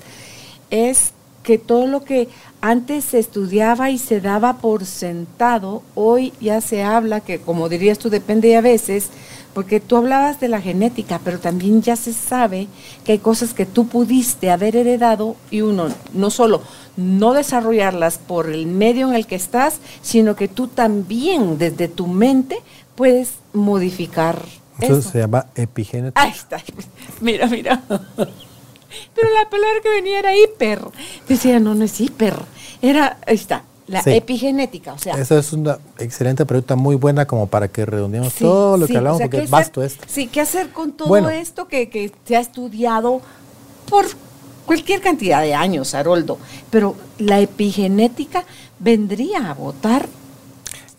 [0.70, 1.14] Es
[1.44, 2.30] que todo lo que
[2.62, 7.98] antes se estudiaba y se daba por sentado, hoy ya se habla, que como dirías
[7.98, 9.10] tú, depende a veces,
[9.54, 12.68] porque tú hablabas de la genética, pero también ya se sabe
[13.04, 16.62] que hay cosas que tú pudiste haber heredado y uno no solo
[16.96, 22.08] no desarrollarlas por el medio en el que estás, sino que tú también desde tu
[22.08, 22.58] mente
[22.96, 24.46] puedes modificar.
[24.82, 26.22] Eso, se llama epigenética.
[26.22, 26.62] Ahí está.
[27.22, 27.82] Mira, mira.
[29.16, 30.82] Pero la palabra que venía era hiper.
[31.28, 32.36] Decía, no, no es hiper.
[32.82, 34.94] Era, ahí está, la epigenética.
[34.94, 38.88] O sea, Esa es una excelente pregunta, muy buena como para que redondeemos todo lo
[38.88, 40.06] que hablamos, porque es vasto esto.
[40.08, 43.22] Sí, ¿qué hacer con todo esto que, que se ha estudiado
[43.90, 44.06] por
[44.66, 46.38] cualquier cantidad de años, Haroldo?
[46.70, 48.46] Pero la epigenética
[48.80, 50.08] vendría a votar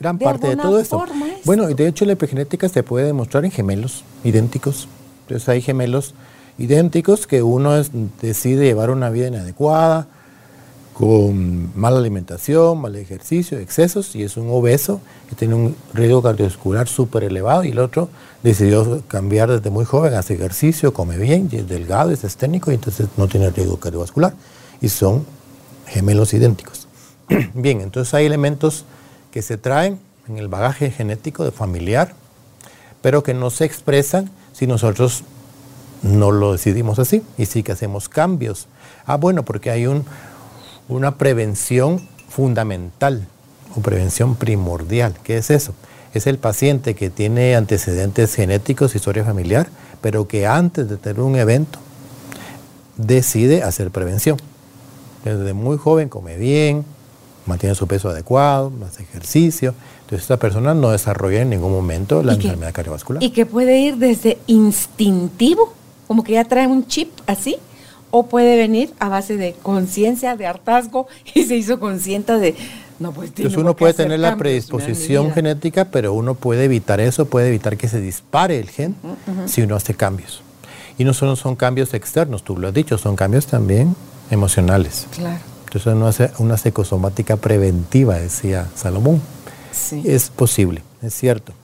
[0.02, 1.02] gran parte de, todo esto.
[1.44, 4.88] Bueno, y de hecho la epigenética se puede demostrar en gemelos idénticos.
[5.22, 6.14] Entonces hay gemelos
[6.58, 7.72] idénticos que uno
[8.20, 10.08] decide llevar una vida inadecuada,
[10.92, 16.86] con mala alimentación, mal ejercicio, excesos, y es un obeso que tiene un riesgo cardiovascular
[16.86, 18.10] súper elevado, y el otro
[18.42, 23.08] decidió cambiar desde muy joven, hace ejercicio, come bien, es delgado, es esténico, y entonces
[23.16, 24.34] no tiene riesgo cardiovascular,
[24.80, 25.24] y son
[25.86, 26.86] gemelos idénticos.
[27.54, 28.84] bien, entonces hay elementos
[29.32, 32.14] que se traen en el bagaje genético de familiar,
[33.00, 35.24] pero que no se expresan si nosotros
[36.02, 38.68] no lo decidimos así y sí que hacemos cambios.
[39.06, 40.04] Ah, bueno, porque hay un,
[40.88, 43.26] una prevención fundamental
[43.74, 45.14] o prevención primordial.
[45.24, 45.74] ¿Qué es eso?
[46.14, 49.68] Es el paciente que tiene antecedentes genéticos, historia familiar,
[50.00, 51.78] pero que antes de tener un evento
[52.96, 54.36] decide hacer prevención.
[55.24, 56.84] Desde muy joven come bien,
[57.46, 59.74] mantiene su peso adecuado, hace ejercicio.
[60.02, 63.22] Entonces esta persona no desarrolla en ningún momento la enfermedad cardiovascular.
[63.22, 65.72] Y que puede ir desde instintivo
[66.12, 67.56] como que ya trae un chip así,
[68.10, 72.54] o puede venir a base de conciencia, de hartazgo, y se hizo consciente de,
[72.98, 77.48] no, pues Entonces uno puede tener la predisposición genética, pero uno puede evitar eso, puede
[77.48, 78.94] evitar que se dispare el gen
[79.46, 80.42] si uno hace cambios.
[80.98, 83.96] Y no solo son cambios externos, tú lo has dicho, son cambios también
[84.30, 85.06] emocionales.
[85.16, 85.51] Claro.
[85.72, 89.22] Entonces uno hace una psicosomática preventiva, decía Salomón.
[89.72, 90.02] Sí.
[90.04, 91.54] Es posible, es cierto.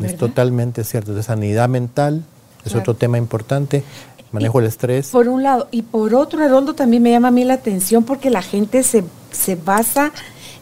[0.00, 1.12] Es totalmente cierto.
[1.12, 2.22] De sanidad mental,
[2.64, 3.82] es otro tema importante.
[4.30, 5.08] Manejo el estrés.
[5.08, 5.66] Por un lado.
[5.72, 9.02] Y por otro, Haroldo, también me llama a mí la atención porque la gente se,
[9.32, 10.12] se basa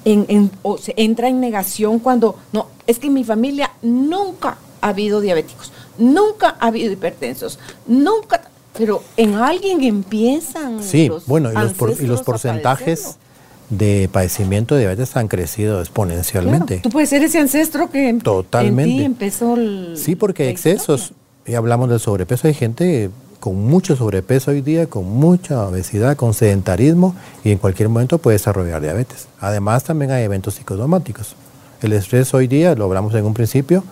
[0.06, 4.88] en, o se entra en negación cuando, no, es que en mi familia nunca ha
[4.88, 8.40] habido diabéticos, nunca ha habido hipertensos, nunca,
[8.78, 10.82] pero en alguien empiezan.
[10.82, 13.16] Sí, bueno, y los, y los porcentajes
[13.70, 16.78] de padecimiento de diabetes han crecido exponencialmente.
[16.78, 18.92] tú puedes ser ese ancestro que Totalmente.
[18.92, 21.12] en ti empezó el, Sí, porque excesos
[21.46, 23.10] y hablamos del sobrepeso, hay gente
[23.40, 27.14] con mucho sobrepeso hoy día, con mucha obesidad, con sedentarismo
[27.44, 29.28] y en cualquier momento puede desarrollar diabetes.
[29.40, 31.34] Además también hay eventos psicosomáticos.
[31.82, 33.84] El estrés hoy día, lo hablamos en un principio,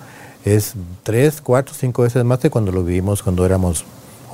[0.44, 3.84] es tres, cuatro, cinco veces más de cuando lo vivimos cuando éramos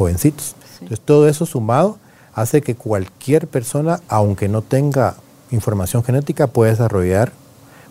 [0.00, 0.54] jovencitos.
[0.80, 1.98] Entonces todo eso sumado
[2.32, 5.16] hace que cualquier persona, aunque no tenga
[5.50, 7.32] información genética, pueda desarrollar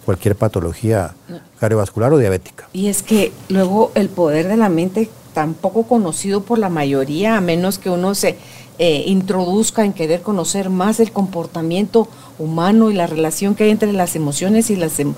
[0.05, 1.13] cualquier patología
[1.59, 2.67] cardiovascular o diabética.
[2.73, 7.41] Y es que luego el poder de la mente tampoco conocido por la mayoría, a
[7.41, 8.37] menos que uno se
[8.79, 12.07] eh, introduzca en querer conocer más el comportamiento
[12.39, 15.13] humano y la relación que hay entre las emociones y las, em,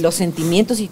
[0.00, 0.90] los sentimientos y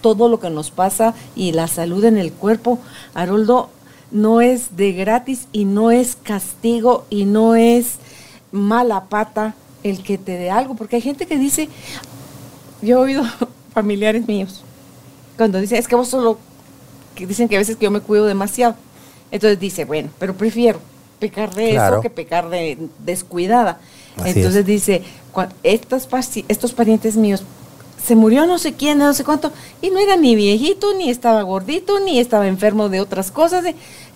[0.00, 2.80] todo lo que nos pasa y la salud en el cuerpo.
[3.14, 3.70] Haroldo,
[4.10, 7.96] no es de gratis y no es castigo y no es
[8.52, 11.68] mala pata el que te dé algo, porque hay gente que dice,
[12.82, 13.24] yo he oído
[13.74, 14.62] familiares míos,
[15.36, 16.38] cuando dicen, es que vos solo
[17.14, 18.74] que dicen que a veces que yo me cuido demasiado.
[19.30, 20.80] Entonces dice, bueno, pero prefiero
[21.18, 23.80] pecar de eso que pecar de descuidada.
[24.24, 25.02] Entonces dice,
[25.62, 26.08] estos,
[26.48, 27.42] estos parientes míos,
[28.04, 31.42] se murió no sé quién, no sé cuánto, y no era ni viejito, ni estaba
[31.42, 33.64] gordito, ni estaba enfermo de otras cosas.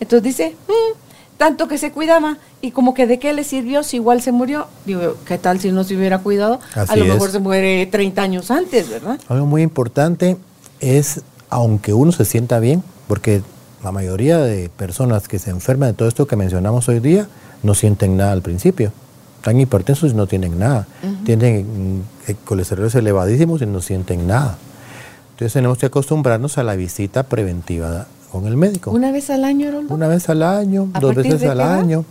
[0.01, 0.99] Entonces dice, mm,
[1.39, 4.67] tanto que se cuidaba, y como que de qué le sirvió si igual se murió.
[4.85, 6.61] Digo, ¿qué tal si no se hubiera cuidado?
[6.75, 9.19] a lo mejor se muere 30 años antes, ¿verdad?
[9.29, 10.37] Algo muy importante
[10.81, 13.43] es aunque uno se sienta bien, porque
[13.83, 17.29] la mayoría de personas que se enferman de todo esto que mencionamos hoy día
[17.63, 18.93] no sienten nada al principio.
[19.39, 20.87] Están hipertensos y no tienen nada.
[21.25, 24.59] Tienen mm, colesteroles elevadísimos y no sienten nada.
[25.33, 28.91] Entonces tenemos que acostumbrarnos a la visita preventiva con el médico.
[28.91, 29.95] ¿Una vez al año, Roldo?
[29.95, 32.05] Una vez al año, dos veces al año.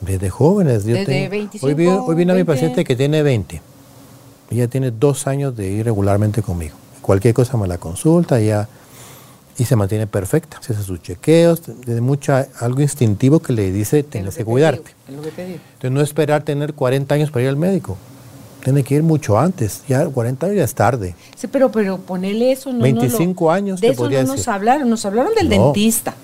[0.00, 0.84] Desde jóvenes.
[0.84, 2.44] Yo Desde tengo- 25, hoy, vi- hoy vino mi 20.
[2.52, 3.60] paciente que tiene 20.
[4.50, 6.74] Ella tiene dos años de ir regularmente conmigo.
[7.02, 8.66] Cualquier cosa me la consulta ella,
[9.60, 10.58] y se mantiene perfecta.
[10.62, 14.92] Se hace sus chequeos, de mucha, algo instintivo que le dice tienes que cuidarte.
[15.06, 15.58] Que te digo.
[15.74, 17.96] Entonces no esperar tener 40 años para ir al médico.
[18.64, 19.82] Tiene que ir mucho antes.
[19.88, 21.14] Ya 40 años ya es tarde.
[21.36, 22.72] Sí, pero, pero ponele eso.
[22.72, 24.88] No, 25 no lo- años De te eso podría no nos hablaron.
[24.88, 25.64] Nos hablaron del No.
[25.66, 26.14] dentista.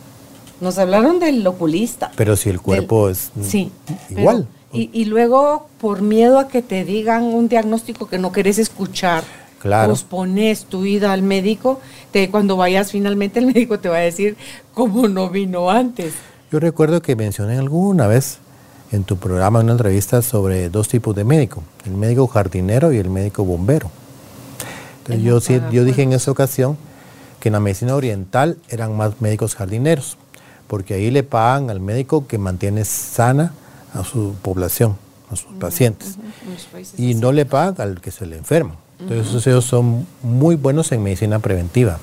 [0.61, 2.11] Nos hablaron del oculista.
[2.16, 3.70] Pero si el cuerpo es Sí.
[4.11, 4.47] igual.
[4.49, 8.59] pero- y, y luego, por miedo a que te digan un diagnóstico que no querés
[8.59, 9.24] escuchar,
[9.61, 9.90] Claro.
[9.90, 11.80] pospones tu ida al médico,
[12.12, 14.36] te, cuando vayas finalmente el médico te va a decir
[14.74, 16.14] cómo no vino antes.
[16.52, 18.38] Yo recuerdo que mencioné alguna vez
[18.92, 23.11] en tu programa, una entrevista, sobre dos tipos de médico, el médico jardinero y el
[23.11, 23.90] médico bombero.
[24.98, 26.76] Entonces, En yo, sí, dije en esa ocasión
[27.40, 30.16] que en la medicina oriental eran más médicos jardineros,
[30.66, 33.52] porque ahí le pagan al médico que mantiene sana
[33.92, 34.96] a su población,
[35.30, 36.16] a sus pacientes,
[36.96, 38.76] y no le pagan al que se le enferma.
[39.01, 41.99] Entonces ellos son muy buenos en medicina preventiva.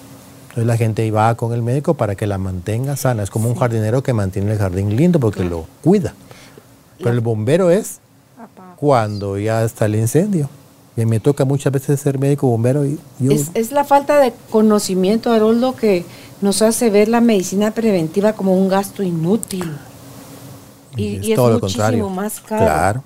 [0.49, 3.23] Entonces la gente va con el médico para que la mantenga sana.
[3.23, 6.13] Es como un jardinero que mantiene el jardín lindo porque lo cuida.
[6.99, 7.99] Pero el bombero es
[8.77, 10.49] cuando ya está el incendio.
[10.95, 14.31] Y me toca muchas veces ser médico bombero y yo Es, es la falta de
[14.51, 16.05] conocimiento, Haroldo, que
[16.41, 19.71] nos hace ver la medicina preventiva como un gasto inútil.
[20.95, 22.09] Y, es y es todo lo muchísimo contrario.
[22.09, 22.63] más caro.
[22.65, 23.03] Claro.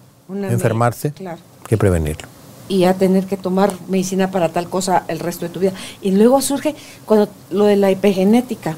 [0.52, 1.40] Enfermarse Claro.
[1.66, 2.28] que prevenirlo.
[2.70, 5.72] Y ya tener que tomar medicina para tal cosa el resto de tu vida.
[6.02, 8.76] Y luego surge cuando lo de la hipegenética.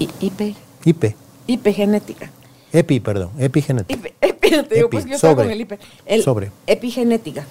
[0.00, 1.14] I- hipe- IP,
[1.46, 2.30] hipegenética.
[2.72, 4.00] EPI, perdón, epigenética.
[4.00, 5.78] Hipe- epi, te digo, Epi, pues yo estaba sobre, con el hiper.
[6.06, 6.50] El sobre.
[6.66, 7.44] Epigenética.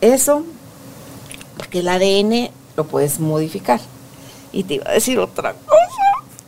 [0.00, 0.44] Eso,
[1.56, 3.80] porque el ADN lo puedes modificar.
[4.52, 5.76] Y te iba a decir otra cosa.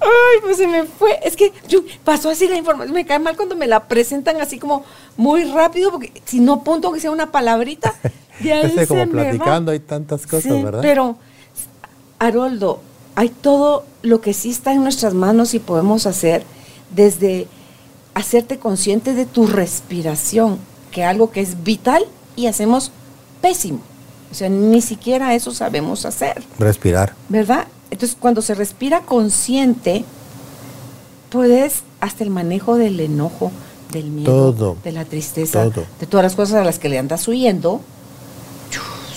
[0.01, 1.19] Ay, pues se me fue.
[1.23, 2.95] Es que yo, pasó así la información.
[2.95, 4.85] Me cae mal cuando me la presentan así como
[5.17, 7.95] muy rápido, porque si no apunto que sea una palabrita,
[8.43, 9.13] ya Este, se como me va.
[9.31, 10.81] platicando hay tantas cosas, Sí, ¿verdad?
[10.83, 11.17] Pero,
[12.19, 12.81] Haroldo,
[13.15, 16.45] hay todo lo que sí está en nuestras manos y podemos hacer
[16.95, 17.47] desde
[18.15, 20.59] hacerte consciente de tu respiración,
[20.91, 22.05] que algo que es vital
[22.37, 22.91] y hacemos
[23.41, 23.81] pésimo.
[24.31, 27.15] O sea, ni siquiera eso sabemos hacer, Respirar.
[27.29, 27.67] ¿verdad?
[27.91, 30.05] Entonces, cuando se respira consciente,
[31.31, 33.51] puedes hasta el manejo del enojo,
[33.93, 35.85] del miedo, Todo, de la tristeza, todo.
[35.99, 37.81] de todas las cosas a las que le andas huyendo.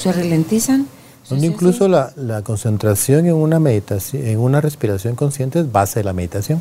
[0.03, 0.87] Se ralentizan.
[1.23, 1.91] Sí, Donde sí, incluso sí.
[1.91, 6.59] La, la concentración en una meditación, en una respiración consciente es base de la meditación.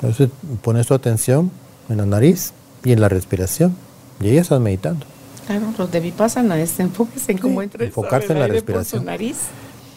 [0.00, 0.28] Entonces
[0.62, 1.50] pones tu atención
[1.88, 2.52] en la nariz
[2.84, 3.74] y en la respiración
[4.20, 5.06] y ahí estás meditando.
[5.46, 8.72] Claro, los de Vipassana es enfóquese en cómo Sí, entra enfocarse en la aire por
[8.74, 9.04] su respiración.
[9.06, 9.36] nariz.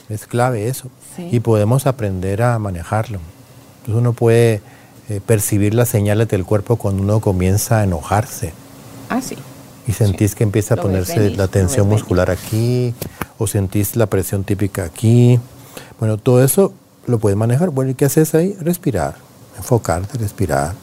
[0.10, 0.90] Es clave eso.
[1.16, 1.28] Sí.
[1.32, 3.20] Y podemos aprender a manejarlo.
[3.80, 4.62] Entonces uno puede
[5.10, 8.54] eh, percibir las señales del cuerpo cuando uno comienza a enojarse
[9.10, 9.38] Ah, sí.
[9.88, 12.94] Y sentís que empieza a Lo ponerse venir, la tensión muscular aquí
[13.38, 15.40] o sentís la presión típica aquí.
[16.00, 16.74] Bueno, todo eso
[17.06, 17.70] lo puedes manejar.
[17.70, 18.54] Bueno, ¿y qué haces ahí?
[18.60, 19.16] Respirar,
[19.58, 20.74] enfocarte, respirar,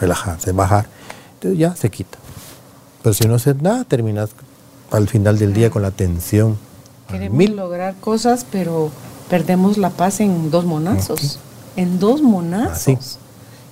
[0.00, 0.86] relajarse, bajar.
[1.34, 2.18] Entonces ya se quita.
[3.02, 4.30] Pero si no haces nada, terminas
[4.90, 6.58] al final del día con la tensión.
[7.08, 7.56] Queremos mil.
[7.56, 8.90] lograr cosas, pero
[9.30, 11.38] perdemos la paz en dos monazos.
[11.76, 12.88] En dos monazos.
[12.88, 12.98] Así.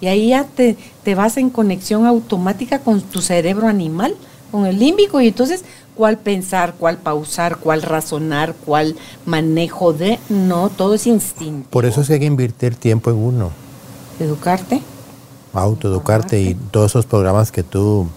[0.01, 4.17] Y ahí ya te, te vas en conexión automática con tu cerebro animal,
[4.51, 8.97] con el límbico, y entonces, ¿cuál pensar, cuál pausar, cuál razonar, cuál
[9.27, 10.19] manejo de?
[10.29, 11.69] No, todo es instinto.
[11.71, 13.51] Por eso es que hay que invertir tiempo en uno,
[14.19, 14.83] Educarte.
[15.55, 18.09] autoeducarte y todos esos programas que tú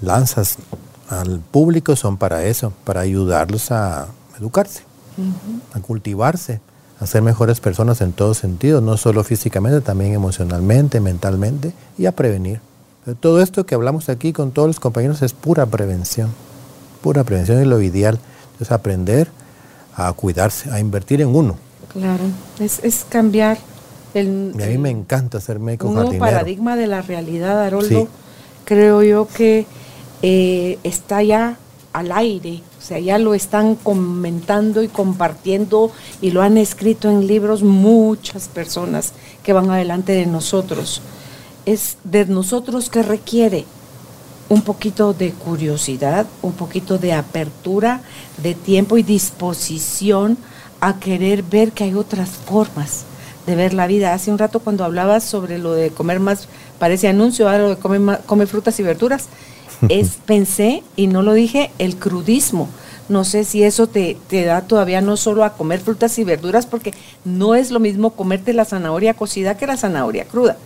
[0.00, 0.58] lanzas
[1.08, 4.08] al público son para eso, para ayudarlos a
[4.38, 4.82] educarse,
[5.72, 6.60] a cultivarse,
[7.00, 12.12] a ser mejores personas en todos sentidos, no solo físicamente, también emocionalmente, mentalmente y a
[12.12, 12.60] prevenir.
[13.04, 16.30] Pero todo esto que hablamos aquí con todos los compañeros es pura prevención,
[17.02, 18.18] pura prevención es lo ideal.
[18.52, 19.28] Entonces aprender
[19.96, 21.56] a cuidarse, a invertir en uno.
[21.92, 22.24] Claro.
[22.60, 23.58] Es, es cambiar
[24.14, 26.20] el, Y a mí me encanta ser médico un jardinero.
[26.24, 28.08] paradigma de la realidad, Haroldo, Sí.
[28.64, 29.66] creo yo que
[30.22, 31.56] eh, está ya
[31.92, 35.90] al aire, o sea, ya lo están comentando y compartiendo
[36.22, 41.02] y lo han escrito en libros muchas personas que van adelante de nosotros.
[41.64, 43.64] Es de nosotros que requiere
[44.48, 48.00] un poquito de curiosidad, un poquito de apertura,
[48.42, 50.36] de tiempo y disposición
[50.80, 53.04] a querer ver que hay otras formas
[53.46, 54.12] de ver la vida.
[54.12, 56.48] Hace un rato cuando hablabas sobre lo de comer más,
[56.78, 59.26] parece anuncio, ahora lo de comer más- come frutas y verduras,
[59.88, 62.68] es, pensé, y no lo dije, el crudismo.
[63.08, 66.66] No sé si eso te, te da todavía no solo a comer frutas y verduras,
[66.66, 66.92] porque
[67.24, 70.56] no es lo mismo comerte la zanahoria cocida que la zanahoria cruda.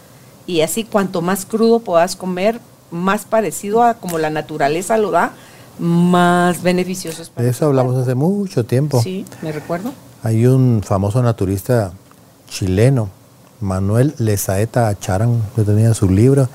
[0.47, 5.33] Y así cuanto más crudo puedas comer, más parecido a como la naturaleza lo da,
[5.79, 9.03] más beneficioso es para De eso hablamos hace mucho tiempo.
[9.03, 9.93] Sí, me recuerdo.
[10.23, 11.93] Hay un famoso naturista
[12.49, 13.11] chileno,
[13.61, 16.49] Manuel Lezaeta Acharán, que tenía su libro,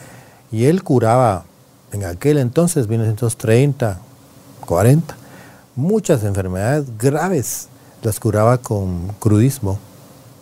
[0.51, 1.45] y él curaba
[1.91, 3.99] en aquel entonces, 1930,
[4.65, 5.15] 40,
[5.75, 7.67] muchas enfermedades graves,
[8.03, 9.77] las curaba con crudismo.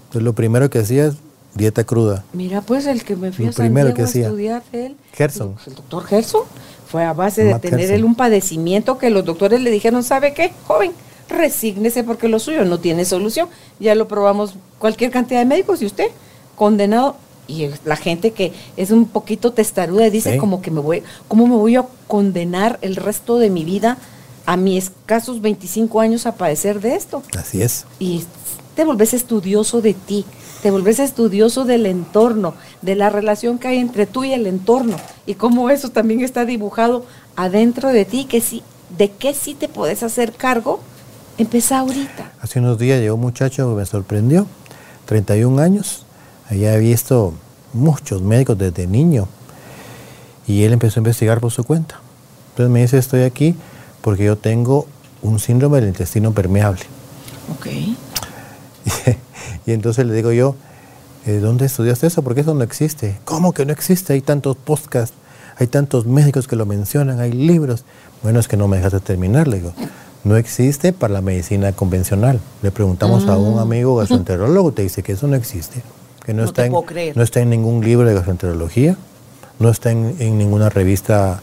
[0.06, 1.16] Entonces lo primero que hacía es
[1.60, 2.24] dieta cruda.
[2.34, 5.56] Mira, pues el que me fui a San Diego a estudiar él, Gerson.
[5.68, 6.44] el doctor Gerson,
[6.88, 10.54] fue a base de tener él un padecimiento que los doctores le dijeron, ¿sabe qué,
[10.66, 10.92] joven?
[11.30, 13.48] Resígnese porque lo suyo no tiene solución.
[13.80, 16.08] Ya lo probamos cualquier cantidad de médicos y usted
[16.56, 17.16] condenado
[17.50, 21.56] y la gente que es un poquito testaruda dice como que me voy, ¿cómo me
[21.56, 23.98] voy a condenar el resto de mi vida
[24.46, 27.24] a mis escasos 25 años a padecer de esto?
[27.38, 27.86] Así es.
[27.98, 28.24] Y
[28.76, 30.26] te volvés estudioso de ti,
[30.62, 34.98] te volvés estudioso del entorno, de la relación que hay entre tú y el entorno
[35.26, 37.06] y cómo eso también está dibujado
[37.36, 38.64] adentro de ti, que sí,
[38.98, 40.80] de qué sí te puedes hacer cargo,
[41.38, 42.32] empieza ahorita.
[42.42, 44.48] Hace unos días llegó un muchacho que me sorprendió,
[45.06, 46.06] 31 años,
[46.50, 47.34] había visto
[47.74, 49.28] muchos médicos desde niño
[50.48, 52.00] y él empezó a investigar por su cuenta.
[52.52, 53.56] Entonces me dice, estoy aquí
[54.02, 54.88] porque yo tengo
[55.22, 56.82] un síndrome del intestino permeable.
[57.52, 57.68] Ok.
[59.70, 60.56] y entonces le digo yo,
[61.26, 62.22] eh, ¿dónde estudiaste eso?
[62.22, 63.18] Porque eso no existe.
[63.26, 64.14] ¿Cómo que no existe?
[64.14, 65.16] Hay tantos podcasts,
[65.58, 67.86] hay tantos médicos que lo mencionan, hay libros.
[68.24, 69.74] Bueno, es que no me dejaste terminar, le digo.
[70.24, 72.40] No existe para la medicina convencional.
[72.62, 73.60] Le preguntamos a un mm.
[73.60, 75.82] amigo gastroenterólogo, te dice que eso no existe
[76.30, 76.74] que no, está, en,
[77.16, 78.98] no está en ningún libro de gastroenterología,
[79.58, 81.42] no está en, ninguna revista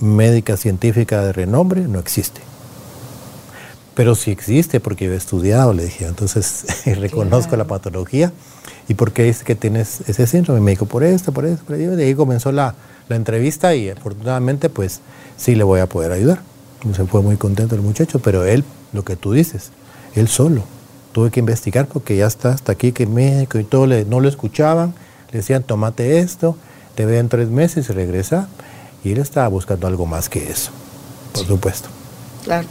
[0.00, 2.40] médica científica de renombre, no existe.
[3.94, 6.64] Pero sí existe porque yo he estudiado, le dije, entonces
[6.98, 8.32] reconozco la patología
[8.88, 10.60] y por qué es que tienes ese síndrome.
[10.60, 11.96] Me dijo, por esto, por esto, por esto.
[11.96, 12.74] De ahí comenzó la,
[13.08, 15.00] la entrevista y afortunadamente pues
[15.36, 16.40] sí le voy a poder ayudar.
[16.94, 19.70] Se fue muy contento el muchacho, pero él, lo que tú dices,
[20.14, 20.64] él solo,
[21.12, 24.28] tuve que investigar porque ya está hasta aquí que médico y todo, le, no lo
[24.28, 24.94] escuchaban,
[25.30, 26.56] le decían, tomate esto,
[26.94, 28.48] te veo en tres meses y regresa.
[29.04, 30.70] Y él estaba buscando algo más que eso,
[31.32, 31.88] por supuesto.
[32.44, 32.68] Claro.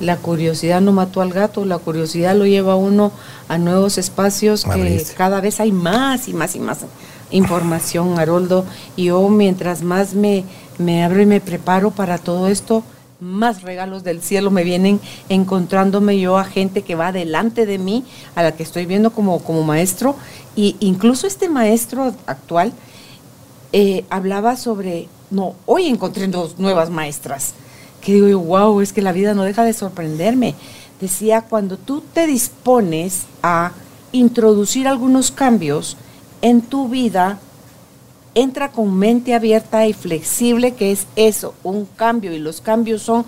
[0.00, 3.12] La curiosidad no mató al gato, la curiosidad lo lleva a uno
[3.48, 6.78] a nuevos espacios que cada vez hay más y más y más
[7.30, 8.64] información, Haroldo.
[8.96, 10.44] Y yo mientras más me,
[10.78, 12.84] me abro y me preparo para todo esto,
[13.20, 18.04] más regalos del cielo me vienen encontrándome yo a gente que va delante de mí,
[18.34, 20.16] a la que estoy viendo como, como maestro.
[20.54, 22.72] Y incluso este maestro actual
[23.72, 27.54] eh, hablaba sobre, no, hoy encontré dos nuevas maestras,
[28.00, 30.54] que digo wow, es que la vida no deja de sorprenderme.
[31.00, 33.72] Decía, cuando tú te dispones a
[34.12, 35.96] introducir algunos cambios
[36.42, 37.38] en tu vida,
[38.34, 42.32] entra con mente abierta y flexible, que es eso, un cambio.
[42.32, 43.24] Y los cambios son,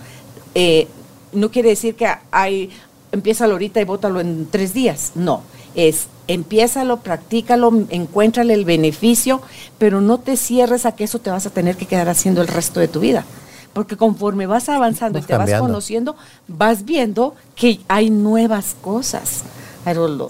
[0.54, 0.88] eh,
[1.32, 2.70] no quiere decir que hay,
[3.12, 5.12] empiézalo ahorita y bótalo en tres días.
[5.14, 5.42] No,
[5.74, 9.42] es empiézalo, practícalo, encuéntrale el beneficio,
[9.78, 12.46] pero no te cierres a que eso te vas a tener que quedar haciendo el
[12.46, 13.24] resto de tu vida.
[13.72, 16.16] Porque conforme vas avanzando y te vas conociendo,
[16.48, 19.44] vas viendo que hay nuevas cosas.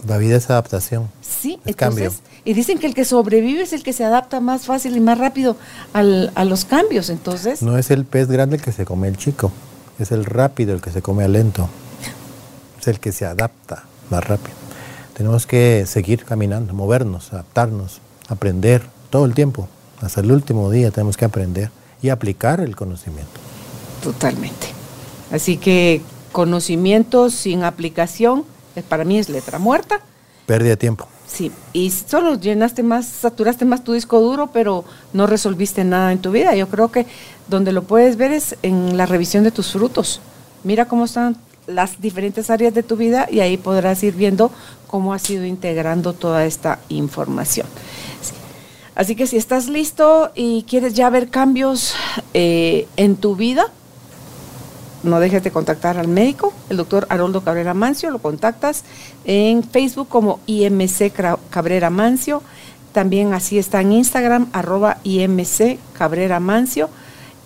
[0.07, 1.09] La vida es adaptación.
[1.21, 2.13] Sí, es cambio.
[2.45, 5.19] Y dicen que el que sobrevive es el que se adapta más fácil y más
[5.19, 5.57] rápido
[5.93, 7.11] al, a los cambios.
[7.11, 7.61] Entonces.
[7.61, 9.51] No es el pez grande el que se come el chico,
[9.99, 11.69] es el rápido el que se come al lento.
[12.81, 14.57] Es el que se adapta más rápido.
[15.15, 19.69] Tenemos que seguir caminando, movernos, adaptarnos, aprender todo el tiempo.
[20.01, 21.71] Hasta el último día tenemos que aprender
[22.03, 23.41] y aplicar el conocimiento.
[24.03, 24.69] Totalmente.
[25.31, 26.01] Así que
[26.33, 28.45] conocimiento sin aplicación,
[28.89, 30.01] para mí es letra muerta.
[30.47, 31.07] Pérdida de tiempo.
[31.27, 36.19] Sí, y solo llenaste más, saturaste más tu disco duro, pero no resolviste nada en
[36.21, 36.57] tu vida.
[36.57, 37.07] Yo creo que
[37.47, 40.21] donde lo puedes ver es en la revisión de tus frutos.
[40.65, 41.37] Mira cómo están
[41.69, 44.51] las diferentes áreas de tu vida y ahí podrás ir viendo
[44.89, 47.67] cómo has ido integrando toda esta información.
[49.01, 51.95] Así que si estás listo y quieres ya ver cambios
[52.35, 53.65] eh, en tu vida,
[55.03, 58.85] no dejes de contactar al médico, el doctor Haroldo Cabrera Mancio, lo contactas
[59.25, 61.15] en Facebook como IMC
[61.49, 62.43] Cabrera Mancio,
[62.93, 66.91] también así está en Instagram, arroba IMC Cabrera Mancio,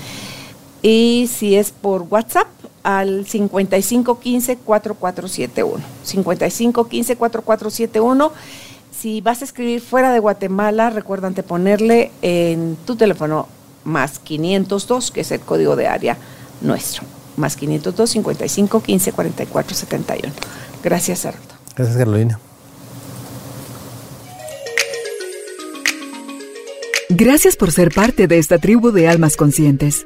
[0.84, 2.48] Y si es por WhatsApp,
[2.84, 5.80] al 5515-4471.
[6.06, 8.32] 5515-4471.
[8.92, 13.48] Si vas a escribir fuera de Guatemala, recuérdate ponerle en tu teléfono
[13.86, 16.16] más 502, que es el código de área
[16.62, 17.02] nuestro.
[17.38, 20.32] Más 502 55 15 44 71.
[20.84, 21.40] Gracias, Ardo.
[21.76, 22.40] Gracias, Carolina.
[27.10, 30.06] Gracias por ser parte de esta tribu de almas conscientes.